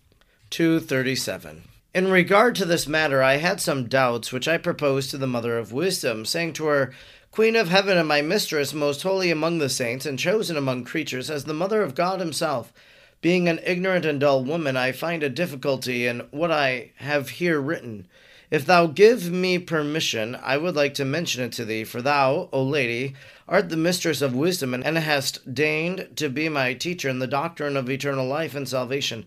237. 0.49 1.63
In 1.93 2.09
regard 2.09 2.55
to 2.55 2.65
this 2.65 2.87
matter, 2.87 3.21
I 3.21 3.37
had 3.37 3.59
some 3.59 3.87
doubts, 3.87 4.31
which 4.31 4.47
I 4.47 4.57
proposed 4.57 5.11
to 5.11 5.17
the 5.17 5.27
Mother 5.27 5.57
of 5.57 5.73
Wisdom, 5.73 6.25
saying 6.25 6.53
to 6.53 6.65
her, 6.65 6.93
Queen 7.31 7.55
of 7.55 7.69
heaven 7.69 7.97
and 7.97 8.07
my 8.07 8.21
mistress, 8.21 8.73
most 8.73 9.03
holy 9.03 9.31
among 9.31 9.59
the 9.59 9.69
saints, 9.69 10.05
and 10.05 10.17
chosen 10.17 10.57
among 10.57 10.83
creatures, 10.83 11.29
as 11.29 11.45
the 11.45 11.53
Mother 11.53 11.81
of 11.81 11.95
God 11.95 12.19
Himself, 12.19 12.73
being 13.21 13.47
an 13.47 13.59
ignorant 13.65 14.05
and 14.05 14.19
dull 14.19 14.43
woman, 14.43 14.75
I 14.75 14.91
find 14.91 15.21
a 15.21 15.29
difficulty 15.29 16.07
in 16.07 16.21
what 16.31 16.51
I 16.51 16.91
have 16.97 17.29
here 17.29 17.61
written. 17.61 18.07
If 18.51 18.65
thou 18.65 18.87
give 18.87 19.31
me 19.31 19.59
permission, 19.59 20.35
I 20.35 20.57
would 20.57 20.75
like 20.75 20.93
to 20.95 21.05
mention 21.05 21.41
it 21.41 21.53
to 21.53 21.63
thee, 21.63 21.85
for 21.85 22.01
thou, 22.01 22.49
O 22.51 22.61
lady, 22.61 23.15
art 23.47 23.69
the 23.69 23.77
mistress 23.77 24.21
of 24.21 24.35
wisdom, 24.35 24.73
and 24.73 24.97
hast 24.97 25.55
deigned 25.55 26.09
to 26.17 26.27
be 26.27 26.49
my 26.49 26.73
teacher 26.73 27.07
in 27.07 27.19
the 27.19 27.27
doctrine 27.27 27.77
of 27.77 27.89
eternal 27.89 28.27
life 28.27 28.53
and 28.53 28.67
salvation. 28.67 29.25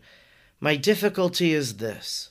My 0.61 0.76
difficulty 0.76 1.54
is 1.54 1.78
this 1.78 2.28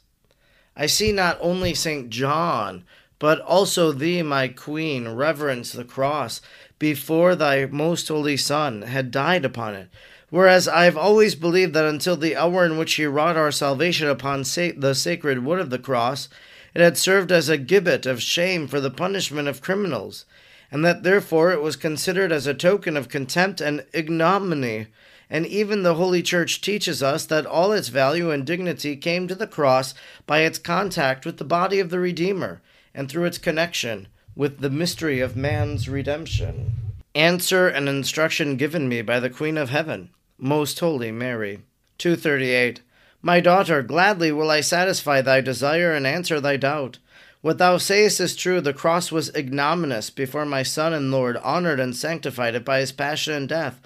I 0.77 0.85
see 0.85 1.11
not 1.11 1.39
only 1.41 1.73
St. 1.73 2.11
John, 2.11 2.83
but 3.17 3.41
also 3.41 3.91
thee, 3.91 4.21
my 4.21 4.47
queen, 4.47 5.07
reverence 5.07 5.71
the 5.71 5.83
cross 5.83 6.41
before 6.77 7.35
thy 7.35 7.65
most 7.65 8.07
holy 8.07 8.37
Son 8.37 8.83
had 8.83 9.09
died 9.09 9.45
upon 9.45 9.73
it. 9.73 9.89
Whereas 10.29 10.67
I 10.67 10.85
have 10.85 10.97
always 10.97 11.33
believed 11.33 11.73
that 11.73 11.85
until 11.85 12.17
the 12.17 12.35
hour 12.35 12.63
in 12.65 12.77
which 12.77 12.93
he 12.93 13.05
wrought 13.05 13.37
our 13.37 13.51
salvation 13.51 14.07
upon 14.07 14.43
sa- 14.43 14.69
the 14.75 14.93
sacred 14.93 15.43
wood 15.43 15.59
of 15.59 15.71
the 15.71 15.79
cross, 15.79 16.29
it 16.73 16.81
had 16.81 16.97
served 16.97 17.31
as 17.31 17.49
a 17.49 17.57
gibbet 17.57 18.05
of 18.05 18.21
shame 18.21 18.67
for 18.67 18.79
the 18.79 18.89
punishment 18.89 19.47
of 19.47 19.61
criminals, 19.61 20.25
and 20.71 20.83
that 20.83 21.03
therefore 21.03 21.51
it 21.51 21.61
was 21.61 21.75
considered 21.75 22.31
as 22.31 22.47
a 22.47 22.53
token 22.53 22.97
of 22.97 23.09
contempt 23.09 23.61
and 23.61 23.85
ignominy. 23.93 24.87
And 25.29 25.45
even 25.45 25.83
the 25.83 25.95
Holy 25.95 26.21
Church 26.21 26.61
teaches 26.61 27.01
us 27.01 27.25
that 27.25 27.45
all 27.45 27.71
its 27.71 27.87
value 27.87 28.31
and 28.31 28.45
dignity 28.45 28.95
came 28.95 29.27
to 29.27 29.35
the 29.35 29.47
cross 29.47 29.93
by 30.27 30.39
its 30.39 30.59
contact 30.59 31.25
with 31.25 31.37
the 31.37 31.43
body 31.43 31.79
of 31.79 31.89
the 31.89 31.99
Redeemer, 31.99 32.61
and 32.93 33.09
through 33.09 33.25
its 33.25 33.37
connection 33.37 34.07
with 34.35 34.59
the 34.59 34.69
mystery 34.69 35.19
of 35.19 35.35
man's 35.35 35.87
redemption. 35.87 36.73
Answer 37.15 37.67
and 37.67 37.87
instruction 37.87 38.57
given 38.57 38.89
me 38.89 39.03
by 39.03 39.19
the 39.19 39.29
Queen 39.29 39.57
of 39.57 39.69
Heaven, 39.69 40.09
Most 40.39 40.79
Holy 40.79 41.11
Mary. 41.11 41.59
238. 41.99 42.81
My 43.25 43.39
daughter, 43.39 43.81
gladly 43.81 44.33
will 44.33 44.51
I 44.51 44.59
satisfy 44.59 45.21
thy 45.21 45.39
desire 45.39 45.93
and 45.93 46.05
answer 46.05 46.41
thy 46.41 46.57
doubt. 46.57 46.97
What 47.39 47.57
thou 47.57 47.77
sayest 47.77 48.19
is 48.19 48.35
true. 48.35 48.59
The 48.59 48.73
cross 48.73 49.13
was 49.13 49.33
ignominious 49.33 50.09
before 50.09 50.45
my 50.45 50.61
Son 50.61 50.91
and 50.91 51.09
Lord 51.09 51.37
honored 51.37 51.79
and 51.79 51.95
sanctified 51.95 52.53
it 52.53 52.65
by 52.65 52.81
his 52.81 52.91
passion 52.91 53.33
and 53.33 53.47
death. 53.47 53.79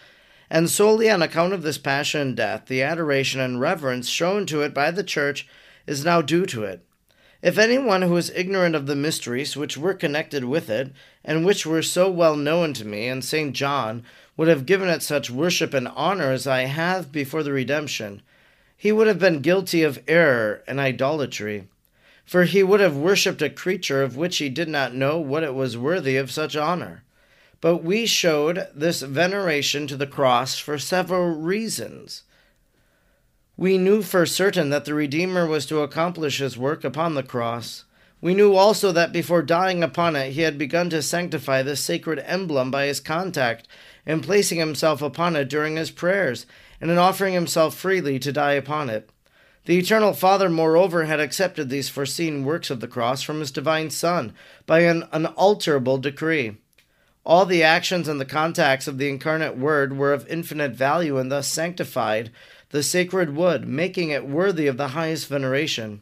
And 0.49 0.71
solely 0.71 1.07
on 1.07 1.21
account 1.21 1.53
of 1.53 1.61
this 1.61 1.77
passion 1.77 2.21
and 2.21 2.35
death, 2.35 2.65
the 2.65 2.81
adoration 2.81 3.39
and 3.39 3.61
reverence 3.61 4.09
shown 4.09 4.47
to 4.47 4.63
it 4.63 4.73
by 4.73 4.89
the 4.89 5.03
Church 5.03 5.47
is 5.85 6.03
now 6.03 6.23
due 6.23 6.47
to 6.47 6.63
it. 6.63 6.83
If 7.43 7.59
anyone 7.59 8.01
who 8.01 8.17
is 8.17 8.31
ignorant 8.31 8.73
of 8.73 8.87
the 8.87 8.95
mysteries 8.95 9.55
which 9.55 9.77
were 9.77 9.93
connected 9.93 10.45
with 10.45 10.67
it, 10.67 10.91
and 11.23 11.45
which 11.45 11.63
were 11.63 11.83
so 11.83 12.09
well 12.09 12.35
known 12.35 12.73
to 12.73 12.85
me 12.85 13.07
and 13.07 13.23
St. 13.23 13.53
John, 13.55 14.03
would 14.35 14.47
have 14.47 14.65
given 14.65 14.89
it 14.89 15.03
such 15.03 15.29
worship 15.29 15.75
and 15.75 15.87
honor 15.89 16.31
as 16.31 16.47
I 16.47 16.61
have 16.61 17.11
before 17.11 17.43
the 17.43 17.53
redemption, 17.53 18.23
he 18.77 18.91
would 18.91 19.07
have 19.07 19.19
been 19.19 19.41
guilty 19.41 19.81
of 19.81 20.01
error 20.07 20.63
and 20.67 20.79
idolatry, 20.79 21.67
for 22.23 22.43
he 22.43 22.61
would 22.61 22.79
have 22.79 22.95
worshipped 22.95 23.41
a 23.41 23.49
creature 23.49 24.03
of 24.03 24.15
which 24.15 24.37
he 24.37 24.49
did 24.49 24.69
not 24.69 24.93
know 24.93 25.17
what 25.17 25.43
it 25.43 25.55
was 25.55 25.75
worthy 25.77 26.15
of 26.15 26.31
such 26.31 26.55
honor. 26.55 27.03
But 27.59 27.77
we 27.77 28.05
showed 28.05 28.67
this 28.75 29.01
veneration 29.01 29.87
to 29.87 29.97
the 29.97 30.05
cross 30.05 30.59
for 30.59 30.77
several 30.77 31.35
reasons. 31.35 32.21
We 33.55 33.79
knew 33.79 34.03
for 34.03 34.27
certain 34.27 34.69
that 34.69 34.85
the 34.85 34.93
Redeemer 34.93 35.47
was 35.47 35.65
to 35.65 35.81
accomplish 35.81 36.37
his 36.37 36.55
work 36.55 36.83
upon 36.83 37.15
the 37.15 37.23
cross. 37.23 37.85
We 38.21 38.35
knew 38.35 38.55
also 38.55 38.91
that 38.91 39.11
before 39.11 39.41
dying 39.41 39.81
upon 39.81 40.15
it, 40.15 40.33
he 40.33 40.41
had 40.41 40.59
begun 40.59 40.91
to 40.91 41.01
sanctify 41.01 41.63
this 41.63 41.79
sacred 41.79 42.19
emblem 42.19 42.69
by 42.69 42.85
his 42.85 42.99
contact 42.99 43.67
and 44.05 44.23
placing 44.23 44.59
himself 44.59 45.01
upon 45.01 45.35
it 45.35 45.49
during 45.49 45.75
his 45.75 45.89
prayers, 45.89 46.45
and 46.79 46.91
in 46.91 46.97
offering 46.97 47.33
himself 47.33 47.75
freely 47.75 48.19
to 48.19 48.31
die 48.31 48.53
upon 48.53 48.89
it. 48.89 49.09
The 49.65 49.79
Eternal 49.79 50.13
Father, 50.13 50.49
moreover, 50.49 51.05
had 51.05 51.19
accepted 51.19 51.69
these 51.69 51.89
foreseen 51.89 52.45
works 52.45 52.69
of 52.69 52.79
the 52.79 52.87
cross 52.87 53.21
from 53.21 53.41
his 53.41 53.51
divine 53.51 53.89
Son 53.89 54.33
by 54.65 54.79
an 54.79 55.03
unalterable 55.11 55.97
decree. 55.97 56.57
All 57.25 57.45
the 57.45 57.63
actions 57.63 58.07
and 58.07 58.21
the 58.21 58.25
contacts 58.25 58.87
of 58.87 58.97
the 58.97 59.09
incarnate 59.09 59.57
Word 59.57 59.97
were 59.97 60.13
of 60.13 60.25
infinite 60.29 60.71
value 60.71 61.17
and 61.17 61.29
thus 61.29 61.47
sanctified 61.47 62.31
the 62.69 62.81
sacred 62.81 63.35
wood, 63.35 63.67
making 63.67 64.09
it 64.09 64.25
worthy 64.25 64.67
of 64.67 64.77
the 64.77 64.89
highest 64.89 65.27
veneration. 65.27 66.01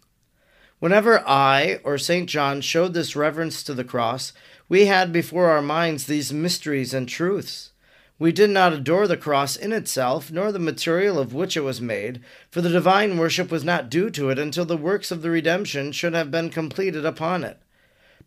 Whenever 0.78 1.28
I 1.28 1.80
or 1.84 1.98
St. 1.98 2.30
John 2.30 2.62
showed 2.62 2.94
this 2.94 3.16
reverence 3.16 3.64
to 3.64 3.74
the 3.74 3.84
cross, 3.84 4.34
we 4.70 4.86
had 4.86 5.12
before 5.12 5.50
our 5.50 5.64
minds 5.64 6.06
these 6.06 6.32
mysteries 6.32 6.94
and 6.94 7.10
truths. 7.10 7.72
We 8.18 8.32
did 8.32 8.50
not 8.50 8.72
adore 8.72 9.08
the 9.08 9.18
cross 9.18 9.58
in 9.58 9.74
itself, 9.74 10.32
nor 10.32 10.52
the 10.52 10.60
material 10.60 11.20
of 11.20 11.34
which 11.34 11.58
it 11.58 11.62
was 11.66 11.82
made, 11.82 12.22
for 12.50 12.62
the 12.62 12.70
divine 12.70 13.18
worship 13.18 13.52
was 13.52 13.66
not 13.66 13.90
due 13.90 14.10
to 14.12 14.30
it 14.30 14.40
until 14.40 14.64
the 14.64 14.78
works 14.78 15.12
of 15.12 15.22
the 15.22 15.30
redemption 15.30 15.92
should 15.92 16.14
have 16.14 16.32
been 16.32 16.50
completed 16.50 17.06
upon 17.06 17.44
it. 17.44 17.60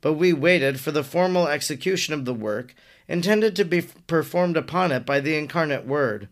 But 0.02 0.12
we 0.12 0.34
waited 0.34 0.78
for 0.78 0.90
the 0.90 1.02
formal 1.02 1.48
execution 1.48 2.12
of 2.12 2.26
the 2.26 2.34
work, 2.34 2.74
intended 3.08 3.56
to 3.56 3.64
be 3.64 3.80
performed 3.80 4.58
upon 4.58 4.92
it 4.92 5.06
by 5.06 5.20
the 5.20 5.36
incarnate 5.36 5.86
Word. 5.86 6.28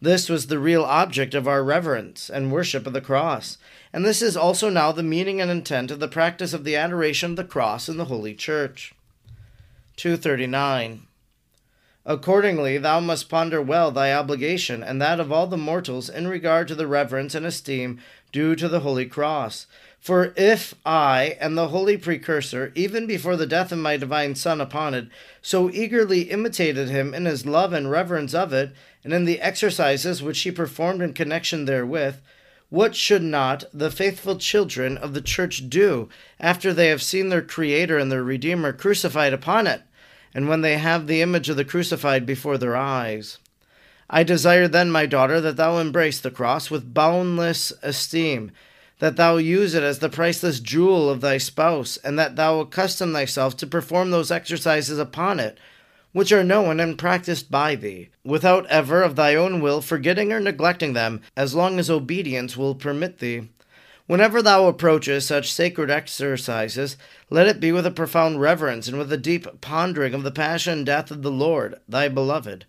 This 0.00 0.30
was 0.30 0.46
the 0.46 0.58
real 0.58 0.82
object 0.82 1.34
of 1.34 1.46
our 1.46 1.62
reverence 1.62 2.30
and 2.30 2.50
worship 2.50 2.86
of 2.86 2.94
the 2.94 3.00
cross, 3.02 3.58
and 3.92 4.04
this 4.04 4.22
is 4.22 4.36
also 4.36 4.70
now 4.70 4.92
the 4.92 5.02
meaning 5.02 5.40
and 5.40 5.50
intent 5.50 5.90
of 5.90 6.00
the 6.00 6.08
practice 6.08 6.54
of 6.54 6.64
the 6.64 6.76
adoration 6.76 7.30
of 7.32 7.36
the 7.36 7.44
cross 7.44 7.88
in 7.88 7.98
the 7.98 8.06
Holy 8.06 8.34
Church. 8.34 8.94
239. 9.96 11.06
Accordingly, 12.06 12.76
thou 12.76 13.00
must 13.00 13.30
ponder 13.30 13.62
well 13.62 13.90
thy 13.90 14.12
obligation 14.12 14.82
and 14.82 15.00
that 15.00 15.18
of 15.20 15.32
all 15.32 15.46
the 15.46 15.56
mortals 15.56 16.10
in 16.10 16.28
regard 16.28 16.68
to 16.68 16.74
the 16.74 16.86
reverence 16.86 17.34
and 17.34 17.46
esteem 17.46 17.98
due 18.30 18.54
to 18.56 18.68
the 18.68 18.80
Holy 18.80 19.06
Cross. 19.06 19.66
For 20.00 20.34
if 20.36 20.74
I 20.84 21.38
and 21.40 21.56
the 21.56 21.68
Holy 21.68 21.96
Precursor, 21.96 22.72
even 22.74 23.06
before 23.06 23.36
the 23.36 23.46
death 23.46 23.72
of 23.72 23.78
my 23.78 23.96
divine 23.96 24.34
Son 24.34 24.60
upon 24.60 24.92
it, 24.92 25.06
so 25.40 25.70
eagerly 25.70 26.30
imitated 26.30 26.90
him 26.90 27.14
in 27.14 27.24
his 27.24 27.46
love 27.46 27.72
and 27.72 27.90
reverence 27.90 28.34
of 28.34 28.52
it, 28.52 28.72
and 29.02 29.14
in 29.14 29.24
the 29.24 29.40
exercises 29.40 30.22
which 30.22 30.40
he 30.40 30.50
performed 30.50 31.00
in 31.00 31.14
connection 31.14 31.64
therewith, 31.64 32.16
What 32.68 32.94
should 32.94 33.22
not 33.22 33.64
the 33.72 33.90
faithful 33.90 34.36
children 34.36 34.98
of 34.98 35.14
the 35.14 35.22
church 35.22 35.70
do 35.70 36.10
after 36.38 36.74
they 36.74 36.88
have 36.88 37.02
seen 37.02 37.30
their 37.30 37.40
Creator 37.40 37.96
and 37.96 38.12
their 38.12 38.22
Redeemer 38.22 38.74
crucified 38.74 39.32
upon 39.32 39.66
it, 39.66 39.80
and 40.34 40.48
when 40.48 40.60
they 40.60 40.76
have 40.78 41.06
the 41.06 41.22
image 41.22 41.48
of 41.48 41.56
the 41.56 41.64
crucified 41.64 42.26
before 42.26 42.58
their 42.58 42.76
eyes? 42.76 43.38
I 44.10 44.22
desire 44.22 44.68
then, 44.68 44.90
my 44.90 45.06
daughter, 45.06 45.40
that 45.40 45.56
thou 45.56 45.78
embrace 45.78 46.20
the 46.20 46.30
cross 46.30 46.70
with 46.70 46.92
boundless 46.92 47.72
esteem, 47.82 48.50
that 48.98 49.16
thou 49.16 49.36
use 49.36 49.74
it 49.74 49.82
as 49.82 50.00
the 50.00 50.08
priceless 50.08 50.60
jewel 50.60 51.08
of 51.08 51.20
thy 51.20 51.38
spouse, 51.38 51.96
and 51.98 52.18
that 52.18 52.36
thou 52.36 52.60
accustom 52.60 53.12
thyself 53.12 53.56
to 53.58 53.66
perform 53.66 54.10
those 54.10 54.30
exercises 54.30 54.98
upon 54.98 55.40
it 55.40 55.58
which 56.14 56.30
are 56.30 56.44
known 56.44 56.78
and 56.78 56.96
practiced 56.96 57.50
by 57.50 57.74
thee, 57.74 58.08
without 58.24 58.64
ever 58.66 59.02
of 59.02 59.16
thy 59.16 59.34
own 59.34 59.60
will 59.60 59.80
forgetting 59.80 60.32
or 60.32 60.38
neglecting 60.38 60.92
them, 60.92 61.20
as 61.36 61.56
long 61.56 61.76
as 61.76 61.90
obedience 61.90 62.56
will 62.56 62.76
permit 62.76 63.18
thee. 63.18 63.48
Whenever 64.06 64.42
thou 64.42 64.66
approachest 64.66 65.28
such 65.28 65.52
sacred 65.52 65.90
exercises, 65.90 66.96
let 67.30 67.46
it 67.46 67.60
be 67.60 67.72
with 67.72 67.86
a 67.86 67.90
profound 67.90 68.40
reverence 68.40 68.86
and 68.88 68.98
with 68.98 69.12
a 69.12 69.16
deep 69.16 69.60
pondering 69.60 70.14
of 70.14 70.22
the 70.22 70.30
passion 70.30 70.72
and 70.74 70.86
death 70.86 71.10
of 71.10 71.22
the 71.22 71.30
Lord, 71.30 71.76
thy 71.88 72.08
beloved. 72.08 72.66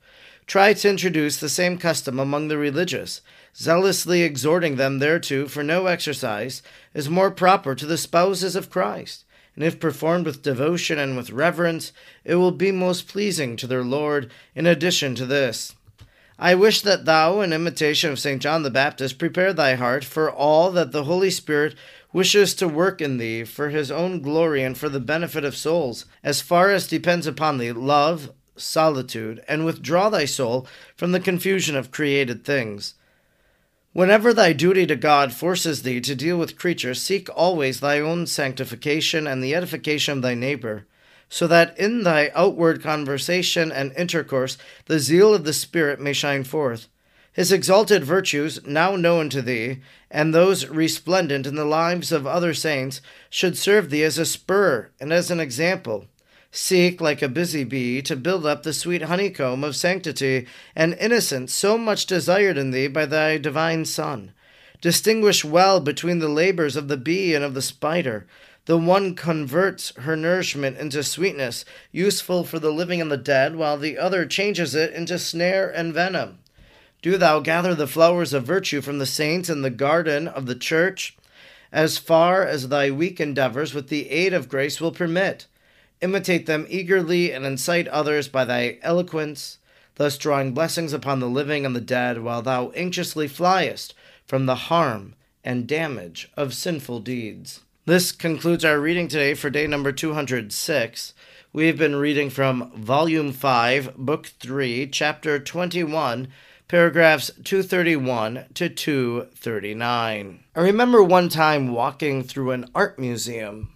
Try 0.48 0.74
to 0.74 0.90
introduce 0.90 1.38
the 1.38 1.50
same 1.50 1.78
custom 1.78 2.20
among 2.20 2.48
the 2.48 2.58
religious, 2.58 3.22
zealously 3.56 4.22
exhorting 4.22 4.76
them 4.76 5.00
thereto, 5.00 5.48
for 5.48 5.64
no 5.64 5.88
exercise 5.88 6.62
is 6.94 7.10
more 7.10 7.32
proper 7.32 7.76
to 7.76 7.86
the 7.86 7.98
spouses 7.98 8.56
of 8.56 8.70
Christ 8.70 9.26
and 9.56 9.64
if 9.64 9.80
performed 9.80 10.26
with 10.26 10.42
devotion 10.42 11.00
and 11.00 11.16
with 11.16 11.32
reverence, 11.32 11.94
it 12.24 12.36
will 12.36 12.52
be 12.52 12.72
most 12.72 13.08
pleasing 13.08 13.56
to 13.58 13.68
their 13.68 13.84
Lord. 13.84 14.30
In 14.54 14.66
addition 14.66 15.16
to 15.16 15.26
this, 15.26 15.76
I 16.38 16.54
wish 16.54 16.82
that 16.82 17.06
thou, 17.06 17.40
in 17.40 17.54
imitation 17.54 18.12
of 18.12 18.20
St. 18.20 18.42
John 18.42 18.64
the 18.64 18.70
Baptist, 18.70 19.18
prepare 19.18 19.54
thy 19.54 19.76
heart 19.76 20.04
for 20.04 20.30
all 20.30 20.70
that 20.72 20.92
the 20.92 21.06
Holy 21.06 21.30
Spirit 21.30 21.76
wishes 22.12 22.54
to 22.56 22.68
work 22.68 23.00
in 23.00 23.18
thee 23.18 23.46
for 23.46 23.70
his 23.70 23.90
own 23.90 24.22
glory 24.22 24.62
and 24.62 24.78
for 24.78 24.90
the 24.90 25.00
benefit 25.00 25.46
of 25.46 25.56
souls, 25.56 26.06
as 26.24 26.42
far 26.42 26.72
as 26.72 26.88
depends 26.88 27.26
upon 27.26 27.58
thee, 27.58 27.72
love, 27.72 28.32
solitude, 28.58 29.44
and 29.48 29.66
withdraw 29.66 30.10
thy 30.10 30.26
soul 30.26 30.68
from 30.96 31.14
the 31.14 31.20
confusion 31.20 31.76
of 31.76 31.92
created 31.92 32.44
things. 32.44 32.96
Whenever 33.94 34.34
thy 34.34 34.52
duty 34.52 34.86
to 34.86 34.96
God 34.98 35.32
forces 35.32 35.84
thee 35.84 36.02
to 36.02 36.16
deal 36.16 36.38
with 36.38 36.58
creatures, 36.58 37.02
seek 37.02 37.30
always 37.34 37.80
thy 37.80 38.02
own 38.02 38.28
sanctification 38.28 39.26
and 39.26 39.42
the 39.42 39.56
edification 39.56 40.18
of 40.18 40.22
thy 40.22 40.34
neighbor, 40.34 40.86
so 41.30 41.48
that 41.48 41.78
in 41.78 42.04
thy 42.04 42.32
outward 42.36 42.82
conversation 42.82 43.72
and 43.72 43.92
intercourse 43.94 44.58
the 44.86 45.00
zeal 45.00 45.34
of 45.34 45.44
the 45.44 45.54
Spirit 45.54 46.00
may 46.00 46.14
shine 46.14 46.44
forth. 46.44 46.88
His 47.34 47.52
exalted 47.52 48.04
virtues, 48.04 48.66
now 48.66 48.96
known 48.96 49.30
to 49.30 49.42
thee, 49.42 49.82
and 50.10 50.34
those 50.34 50.68
resplendent 50.68 51.46
in 51.46 51.56
the 51.56 51.66
lives 51.66 52.12
of 52.12 52.26
other 52.26 52.54
saints, 52.54 53.02
should 53.30 53.58
serve 53.58 53.90
thee 53.90 54.04
as 54.04 54.18
a 54.18 54.26
spur 54.26 54.90
and 55.02 55.12
as 55.12 55.30
an 55.30 55.40
example 55.40 56.08
Seek, 56.56 57.02
like 57.02 57.22
a 57.22 57.28
busy 57.28 57.66
bee, 57.66 58.02
to 58.04 58.16
build 58.16 58.46
up 58.46 58.64
the 58.64 58.72
sweet 58.72 59.02
honeycomb 59.02 59.62
of 59.62 59.76
sanctity 59.76 60.48
and 60.74 60.94
innocence 60.94 61.54
so 61.54 61.78
much 61.78 62.06
desired 62.06 62.58
in 62.58 62.72
thee 62.72 62.88
by 62.88 63.06
thy 63.06 63.38
divine 63.38 63.84
Son. 63.84 64.32
Distinguish 64.80 65.44
well 65.44 65.82
between 65.82 66.20
the 66.20 66.30
labors 66.30 66.78
of 66.78 66.88
the 66.88 66.96
bee 66.96 67.36
and 67.36 67.44
of 67.44 67.56
the 67.56 67.62
spider. 67.62 68.26
The 68.66 68.78
one 68.78 69.16
converts 69.16 69.94
her 69.98 70.16
nourishment 70.16 70.78
into 70.78 71.04
sweetness, 71.04 71.66
useful 71.92 72.44
for 72.44 72.60
the 72.60 72.72
living 72.72 73.00
and 73.00 73.12
the 73.12 73.18
dead, 73.18 73.56
while 73.56 73.78
the 73.78 73.98
other 73.98 74.26
changes 74.26 74.74
it 74.74 74.94
into 74.94 75.20
snare 75.20 75.70
and 75.70 75.94
venom. 75.94 76.40
Do 77.02 77.18
thou 77.18 77.40
gather 77.40 77.76
the 77.76 77.88
flowers 77.88 78.34
of 78.34 78.44
virtue 78.44 78.82
from 78.82 78.98
the 78.98 79.06
saints 79.06 79.50
in 79.50 79.62
the 79.62 79.70
garden 79.70 80.28
of 80.28 80.48
the 80.48 80.56
church, 80.56 81.16
as 81.72 81.98
far 81.98 82.44
as 82.44 82.70
thy 82.70 82.90
weak 82.90 83.20
endeavors 83.20 83.74
with 83.74 83.90
the 83.90 84.10
aid 84.10 84.34
of 84.34 84.50
grace 84.50 84.82
will 84.82 84.92
permit 84.92 85.46
Imitate 86.02 86.46
them 86.46 86.68
eagerly 86.70 87.32
and 87.32 87.46
incite 87.46 87.88
others 87.88 88.28
by 88.28 88.46
thy 88.46 88.78
eloquence, 88.82 89.60
thus 89.96 90.18
drawing 90.18 90.54
blessings 90.54 90.94
upon 90.94 91.20
the 91.20 91.28
living 91.28 91.66
and 91.66 91.76
the 91.76 91.82
dead, 91.82 92.22
while 92.22 92.42
thou 92.42 92.70
anxiously 92.72 93.28
fliest 93.28 93.94
from 94.28 94.46
the 94.46 94.56
harm 94.56 95.16
and 95.44 95.68
damage 95.68 96.30
of 96.36 96.54
sinful 96.54 97.00
deeds. 97.00 97.62
This 97.86 98.12
concludes 98.12 98.66
our 98.66 98.80
reading 98.80 99.08
today 99.08 99.36
for 99.36 99.50
day 99.50 99.68
number 99.68 99.92
206. 99.92 101.14
We've 101.54 101.78
been 101.78 101.96
reading 101.96 102.32
from 102.32 102.72
Volume 102.76 103.32
5, 103.32 103.96
Book 103.96 104.28
3, 104.40 104.88
Chapter 104.88 105.38
21, 105.38 106.28
paragraphs 106.68 107.32
231 107.44 108.46
to 108.56 108.70
239. 108.70 110.44
I 110.56 110.60
remember 110.60 111.04
one 111.04 111.30
time 111.30 111.72
walking 111.72 112.24
through 112.24 112.52
an 112.52 112.66
art 112.74 112.98
museum 112.98 113.76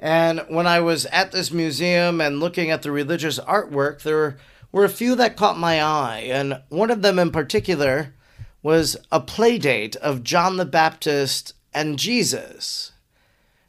and 0.00 0.40
when 0.48 0.66
I 0.66 0.80
was 0.80 1.04
at 1.06 1.30
this 1.30 1.52
museum 1.52 2.20
and 2.22 2.40
looking 2.40 2.70
at 2.70 2.82
the 2.82 2.90
religious 2.90 3.38
artwork, 3.40 4.02
there 4.02 4.38
were 4.72 4.84
a 4.84 4.88
few 4.88 5.14
that 5.16 5.36
caught 5.36 5.58
my 5.58 5.82
eye. 5.82 6.26
And 6.30 6.62
one 6.70 6.90
of 6.90 7.02
them 7.02 7.18
in 7.18 7.30
particular 7.30 8.14
was 8.62 8.96
a 9.12 9.20
playdate 9.20 9.96
of 9.96 10.24
John 10.24 10.56
the 10.56 10.64
Baptist 10.64 11.52
and 11.74 11.98
Jesus. 11.98 12.92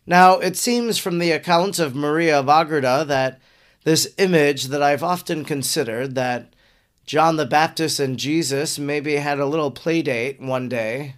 Now, 0.06 0.40
it 0.40 0.58
seems 0.58 0.98
from 0.98 1.20
the 1.20 1.32
accounts 1.32 1.80
of 1.80 1.96
Maria 1.96 2.40
of 2.40 2.50
Agreda 2.50 3.06
that 3.08 3.40
this 3.84 4.14
image 4.18 4.66
that 4.66 4.82
I've 4.82 5.04
often 5.04 5.46
considered 5.46 6.16
that 6.16 6.54
John 7.06 7.38
the 7.38 7.46
Baptist 7.46 8.00
and 8.00 8.18
Jesus 8.18 8.80
maybe 8.80 9.16
had 9.16 9.40
a 9.40 9.46
little 9.46 9.72
playdate 9.72 10.40
one 10.40 10.70
day 10.70 11.16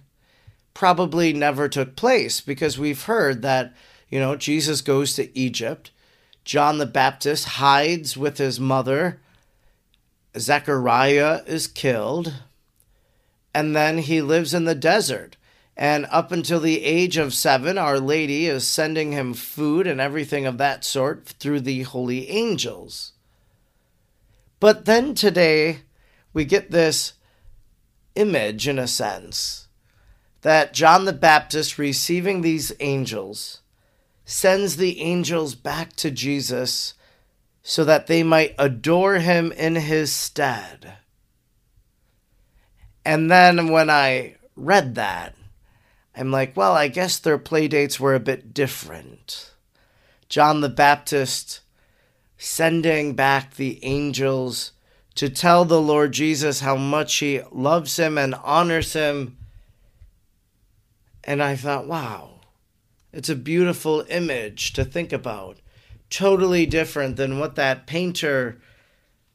probably 0.72 1.32
never 1.32 1.68
took 1.68 1.94
place 1.94 2.40
because 2.40 2.78
we've 2.78 3.04
heard 3.04 3.42
that 3.42 3.74
you 4.14 4.20
know, 4.20 4.36
Jesus 4.36 4.80
goes 4.80 5.14
to 5.14 5.36
Egypt. 5.36 5.90
John 6.44 6.78
the 6.78 6.86
Baptist 6.86 7.46
hides 7.46 8.16
with 8.16 8.38
his 8.38 8.60
mother. 8.60 9.18
Zechariah 10.38 11.42
is 11.46 11.66
killed. 11.66 12.32
And 13.52 13.74
then 13.74 13.98
he 13.98 14.22
lives 14.22 14.54
in 14.54 14.66
the 14.66 14.74
desert. 14.76 15.36
And 15.76 16.06
up 16.10 16.30
until 16.30 16.60
the 16.60 16.84
age 16.84 17.16
of 17.16 17.34
seven, 17.34 17.78
Our 17.78 17.98
Lady 17.98 18.46
is 18.46 18.66
sending 18.66 19.12
him 19.12 19.34
food 19.34 19.86
and 19.86 20.00
everything 20.00 20.46
of 20.46 20.58
that 20.58 20.84
sort 20.84 21.26
through 21.26 21.60
the 21.60 21.82
holy 21.82 22.30
angels. 22.30 23.12
But 24.60 24.84
then 24.84 25.14
today, 25.14 25.80
we 26.32 26.44
get 26.44 26.70
this 26.70 27.14
image, 28.14 28.68
in 28.68 28.78
a 28.78 28.86
sense, 28.86 29.68
that 30.42 30.72
John 30.72 31.06
the 31.06 31.12
Baptist 31.12 31.78
receiving 31.78 32.40
these 32.40 32.72
angels 32.78 33.60
sends 34.24 34.76
the 34.76 35.00
angels 35.00 35.54
back 35.54 35.94
to 35.96 36.10
Jesus 36.10 36.94
so 37.62 37.84
that 37.84 38.06
they 38.06 38.22
might 38.22 38.54
adore 38.58 39.16
him 39.16 39.50
in 39.52 39.74
his 39.74 40.12
stead. 40.12 40.98
And 43.04 43.30
then 43.30 43.68
when 43.68 43.90
I 43.90 44.36
read 44.54 44.94
that, 44.94 45.34
I'm 46.16 46.30
like, 46.30 46.56
well, 46.56 46.74
I 46.74 46.88
guess 46.88 47.18
their 47.18 47.38
play 47.38 47.68
dates 47.68 47.98
were 47.98 48.14
a 48.14 48.20
bit 48.20 48.54
different. 48.54 49.52
John 50.28 50.60
the 50.60 50.68
Baptist 50.68 51.60
sending 52.36 53.14
back 53.14 53.54
the 53.54 53.84
angels 53.84 54.72
to 55.14 55.28
tell 55.28 55.64
the 55.64 55.80
Lord 55.80 56.12
Jesus 56.12 56.60
how 56.60 56.76
much 56.76 57.14
he 57.16 57.40
loves 57.52 57.98
him 57.98 58.18
and 58.18 58.34
honors 58.42 58.92
him. 58.92 59.36
And 61.22 61.42
I 61.42 61.56
thought, 61.56 61.86
wow, 61.86 62.40
it's 63.12 63.28
a 63.28 63.36
beautiful 63.36 64.04
image 64.08 64.72
to 64.74 64.84
think 64.84 65.12
about. 65.12 65.58
Totally 66.10 66.66
different 66.66 67.16
than 67.16 67.38
what 67.38 67.54
that 67.54 67.86
painter 67.86 68.60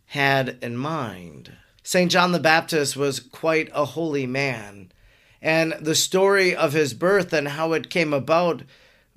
had 0.07 0.57
in 0.61 0.77
mind. 0.77 1.53
St. 1.83 2.11
John 2.11 2.31
the 2.31 2.39
Baptist 2.39 2.95
was 2.95 3.19
quite 3.19 3.69
a 3.73 3.85
holy 3.85 4.27
man, 4.27 4.91
and 5.41 5.73
the 5.79 5.95
story 5.95 6.55
of 6.55 6.73
his 6.73 6.93
birth 6.93 7.33
and 7.33 7.49
how 7.49 7.73
it 7.73 7.89
came 7.89 8.13
about 8.13 8.63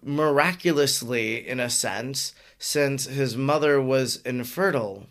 miraculously, 0.03 1.47
in 1.47 1.61
a 1.61 1.71
sense, 1.71 2.35
since 2.59 3.07
his 3.07 3.37
mother 3.37 3.81
was 3.81 4.17
infertile. 4.25 5.07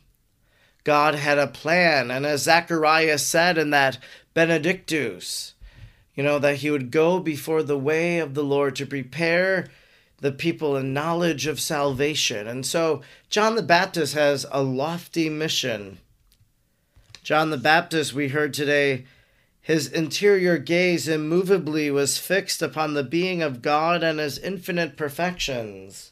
God 0.83 1.15
had 1.15 1.37
a 1.37 1.47
plan, 1.47 2.09
and 2.09 2.25
as 2.25 2.43
Zacharias 2.43 3.25
said 3.25 3.57
in 3.57 3.69
that 3.69 3.97
Benedictus, 4.33 5.53
you 6.15 6.23
know, 6.23 6.39
that 6.39 6.57
he 6.57 6.71
would 6.71 6.91
go 6.91 7.19
before 7.19 7.63
the 7.63 7.77
way 7.77 8.19
of 8.19 8.33
the 8.33 8.43
Lord 8.43 8.75
to 8.77 8.85
prepare 8.85 9.67
the 10.19 10.31
people 10.31 10.75
in 10.77 10.93
knowledge 10.93 11.47
of 11.47 11.59
salvation. 11.59 12.47
And 12.47 12.65
so 12.65 13.01
John 13.29 13.55
the 13.55 13.63
Baptist 13.63 14.13
has 14.13 14.45
a 14.51 14.61
lofty 14.61 15.29
mission. 15.29 15.99
John 17.23 17.49
the 17.49 17.57
Baptist, 17.57 18.13
we 18.13 18.29
heard 18.29 18.53
today, 18.53 19.05
his 19.61 19.87
interior 19.87 20.57
gaze 20.57 21.07
immovably 21.07 21.91
was 21.91 22.17
fixed 22.17 22.61
upon 22.63 22.93
the 22.93 23.03
being 23.03 23.43
of 23.43 23.61
God 23.61 24.01
and 24.03 24.19
his 24.19 24.39
infinite 24.39 24.97
perfections. 24.97 26.11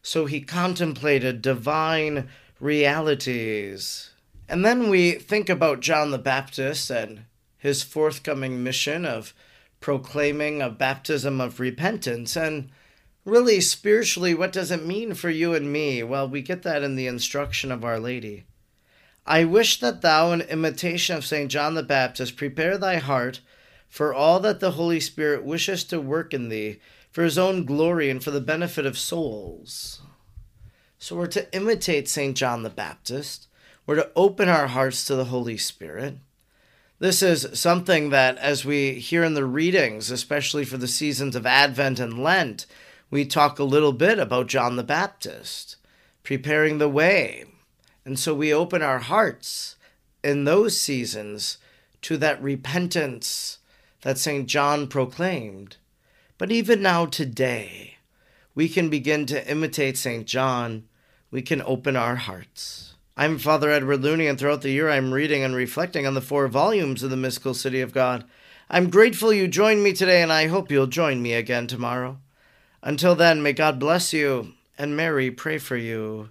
So 0.00 0.26
he 0.26 0.40
contemplated 0.40 1.42
divine 1.42 2.28
realities. 2.60 4.10
And 4.48 4.64
then 4.64 4.88
we 4.88 5.12
think 5.12 5.48
about 5.48 5.80
John 5.80 6.12
the 6.12 6.18
Baptist 6.18 6.90
and 6.90 7.24
his 7.58 7.82
forthcoming 7.82 8.62
mission 8.62 9.04
of 9.04 9.34
proclaiming 9.80 10.62
a 10.62 10.70
baptism 10.70 11.40
of 11.40 11.58
repentance. 11.58 12.36
And 12.36 12.70
really, 13.24 13.60
spiritually, 13.60 14.34
what 14.34 14.52
does 14.52 14.70
it 14.70 14.86
mean 14.86 15.14
for 15.14 15.30
you 15.30 15.54
and 15.54 15.72
me? 15.72 16.02
Well, 16.02 16.28
we 16.28 16.42
get 16.42 16.62
that 16.62 16.82
in 16.82 16.94
the 16.94 17.06
instruction 17.08 17.72
of 17.72 17.84
Our 17.84 17.98
Lady. 17.98 18.44
I 19.26 19.44
wish 19.44 19.78
that 19.80 20.02
thou, 20.02 20.32
in 20.32 20.40
imitation 20.42 21.16
of 21.16 21.24
St. 21.24 21.50
John 21.50 21.74
the 21.74 21.82
Baptist, 21.82 22.36
prepare 22.36 22.76
thy 22.76 22.96
heart 22.96 23.40
for 23.88 24.12
all 24.12 24.40
that 24.40 24.60
the 24.60 24.72
Holy 24.72 25.00
Spirit 25.00 25.44
wishes 25.44 25.84
to 25.84 26.00
work 26.00 26.34
in 26.34 26.48
thee 26.48 26.80
for 27.10 27.22
his 27.22 27.38
own 27.38 27.64
glory 27.64 28.10
and 28.10 28.24
for 28.24 28.30
the 28.30 28.40
benefit 28.40 28.86
of 28.86 28.98
souls. 28.98 30.00
So 30.98 31.14
we're 31.16 31.26
to 31.28 31.54
imitate 31.54 32.08
St. 32.08 32.36
John 32.36 32.62
the 32.62 32.70
Baptist. 32.70 33.48
We're 33.86 33.96
to 33.96 34.10
open 34.16 34.48
our 34.48 34.68
hearts 34.68 35.04
to 35.04 35.14
the 35.14 35.26
Holy 35.26 35.58
Spirit. 35.58 36.16
This 36.98 37.22
is 37.22 37.48
something 37.52 38.10
that, 38.10 38.38
as 38.38 38.64
we 38.64 38.94
hear 38.94 39.24
in 39.24 39.34
the 39.34 39.44
readings, 39.44 40.10
especially 40.10 40.64
for 40.64 40.76
the 40.78 40.88
seasons 40.88 41.34
of 41.34 41.44
Advent 41.44 41.98
and 41.98 42.22
Lent, 42.22 42.66
we 43.10 43.24
talk 43.26 43.58
a 43.58 43.64
little 43.64 43.92
bit 43.92 44.18
about 44.18 44.46
John 44.46 44.76
the 44.76 44.84
Baptist, 44.84 45.76
preparing 46.22 46.78
the 46.78 46.88
way. 46.88 47.44
And 48.04 48.18
so 48.18 48.34
we 48.34 48.52
open 48.52 48.82
our 48.82 48.98
hearts 48.98 49.76
in 50.24 50.44
those 50.44 50.80
seasons 50.80 51.58
to 52.02 52.16
that 52.18 52.42
repentance 52.42 53.58
that 54.02 54.18
St. 54.18 54.46
John 54.48 54.88
proclaimed. 54.88 55.76
But 56.38 56.50
even 56.50 56.82
now, 56.82 57.06
today, 57.06 57.98
we 58.54 58.68
can 58.68 58.90
begin 58.90 59.26
to 59.26 59.48
imitate 59.48 59.96
St. 59.96 60.26
John. 60.26 60.84
We 61.30 61.42
can 61.42 61.62
open 61.62 61.96
our 61.96 62.16
hearts. 62.16 62.94
I'm 63.16 63.38
Father 63.38 63.70
Edward 63.70 64.02
Looney, 64.02 64.26
and 64.26 64.38
throughout 64.38 64.62
the 64.62 64.70
year 64.70 64.90
I'm 64.90 65.12
reading 65.12 65.44
and 65.44 65.54
reflecting 65.54 66.06
on 66.06 66.14
the 66.14 66.20
four 66.20 66.48
volumes 66.48 67.02
of 67.02 67.10
the 67.10 67.16
Mystical 67.16 67.54
City 67.54 67.80
of 67.80 67.92
God. 67.92 68.24
I'm 68.68 68.90
grateful 68.90 69.32
you 69.32 69.46
joined 69.46 69.84
me 69.84 69.92
today, 69.92 70.22
and 70.22 70.32
I 70.32 70.48
hope 70.48 70.70
you'll 70.70 70.86
join 70.86 71.22
me 71.22 71.34
again 71.34 71.66
tomorrow. 71.66 72.18
Until 72.82 73.14
then, 73.14 73.42
may 73.42 73.52
God 73.52 73.78
bless 73.78 74.12
you, 74.12 74.54
and 74.76 74.96
Mary 74.96 75.30
pray 75.30 75.58
for 75.58 75.76
you. 75.76 76.30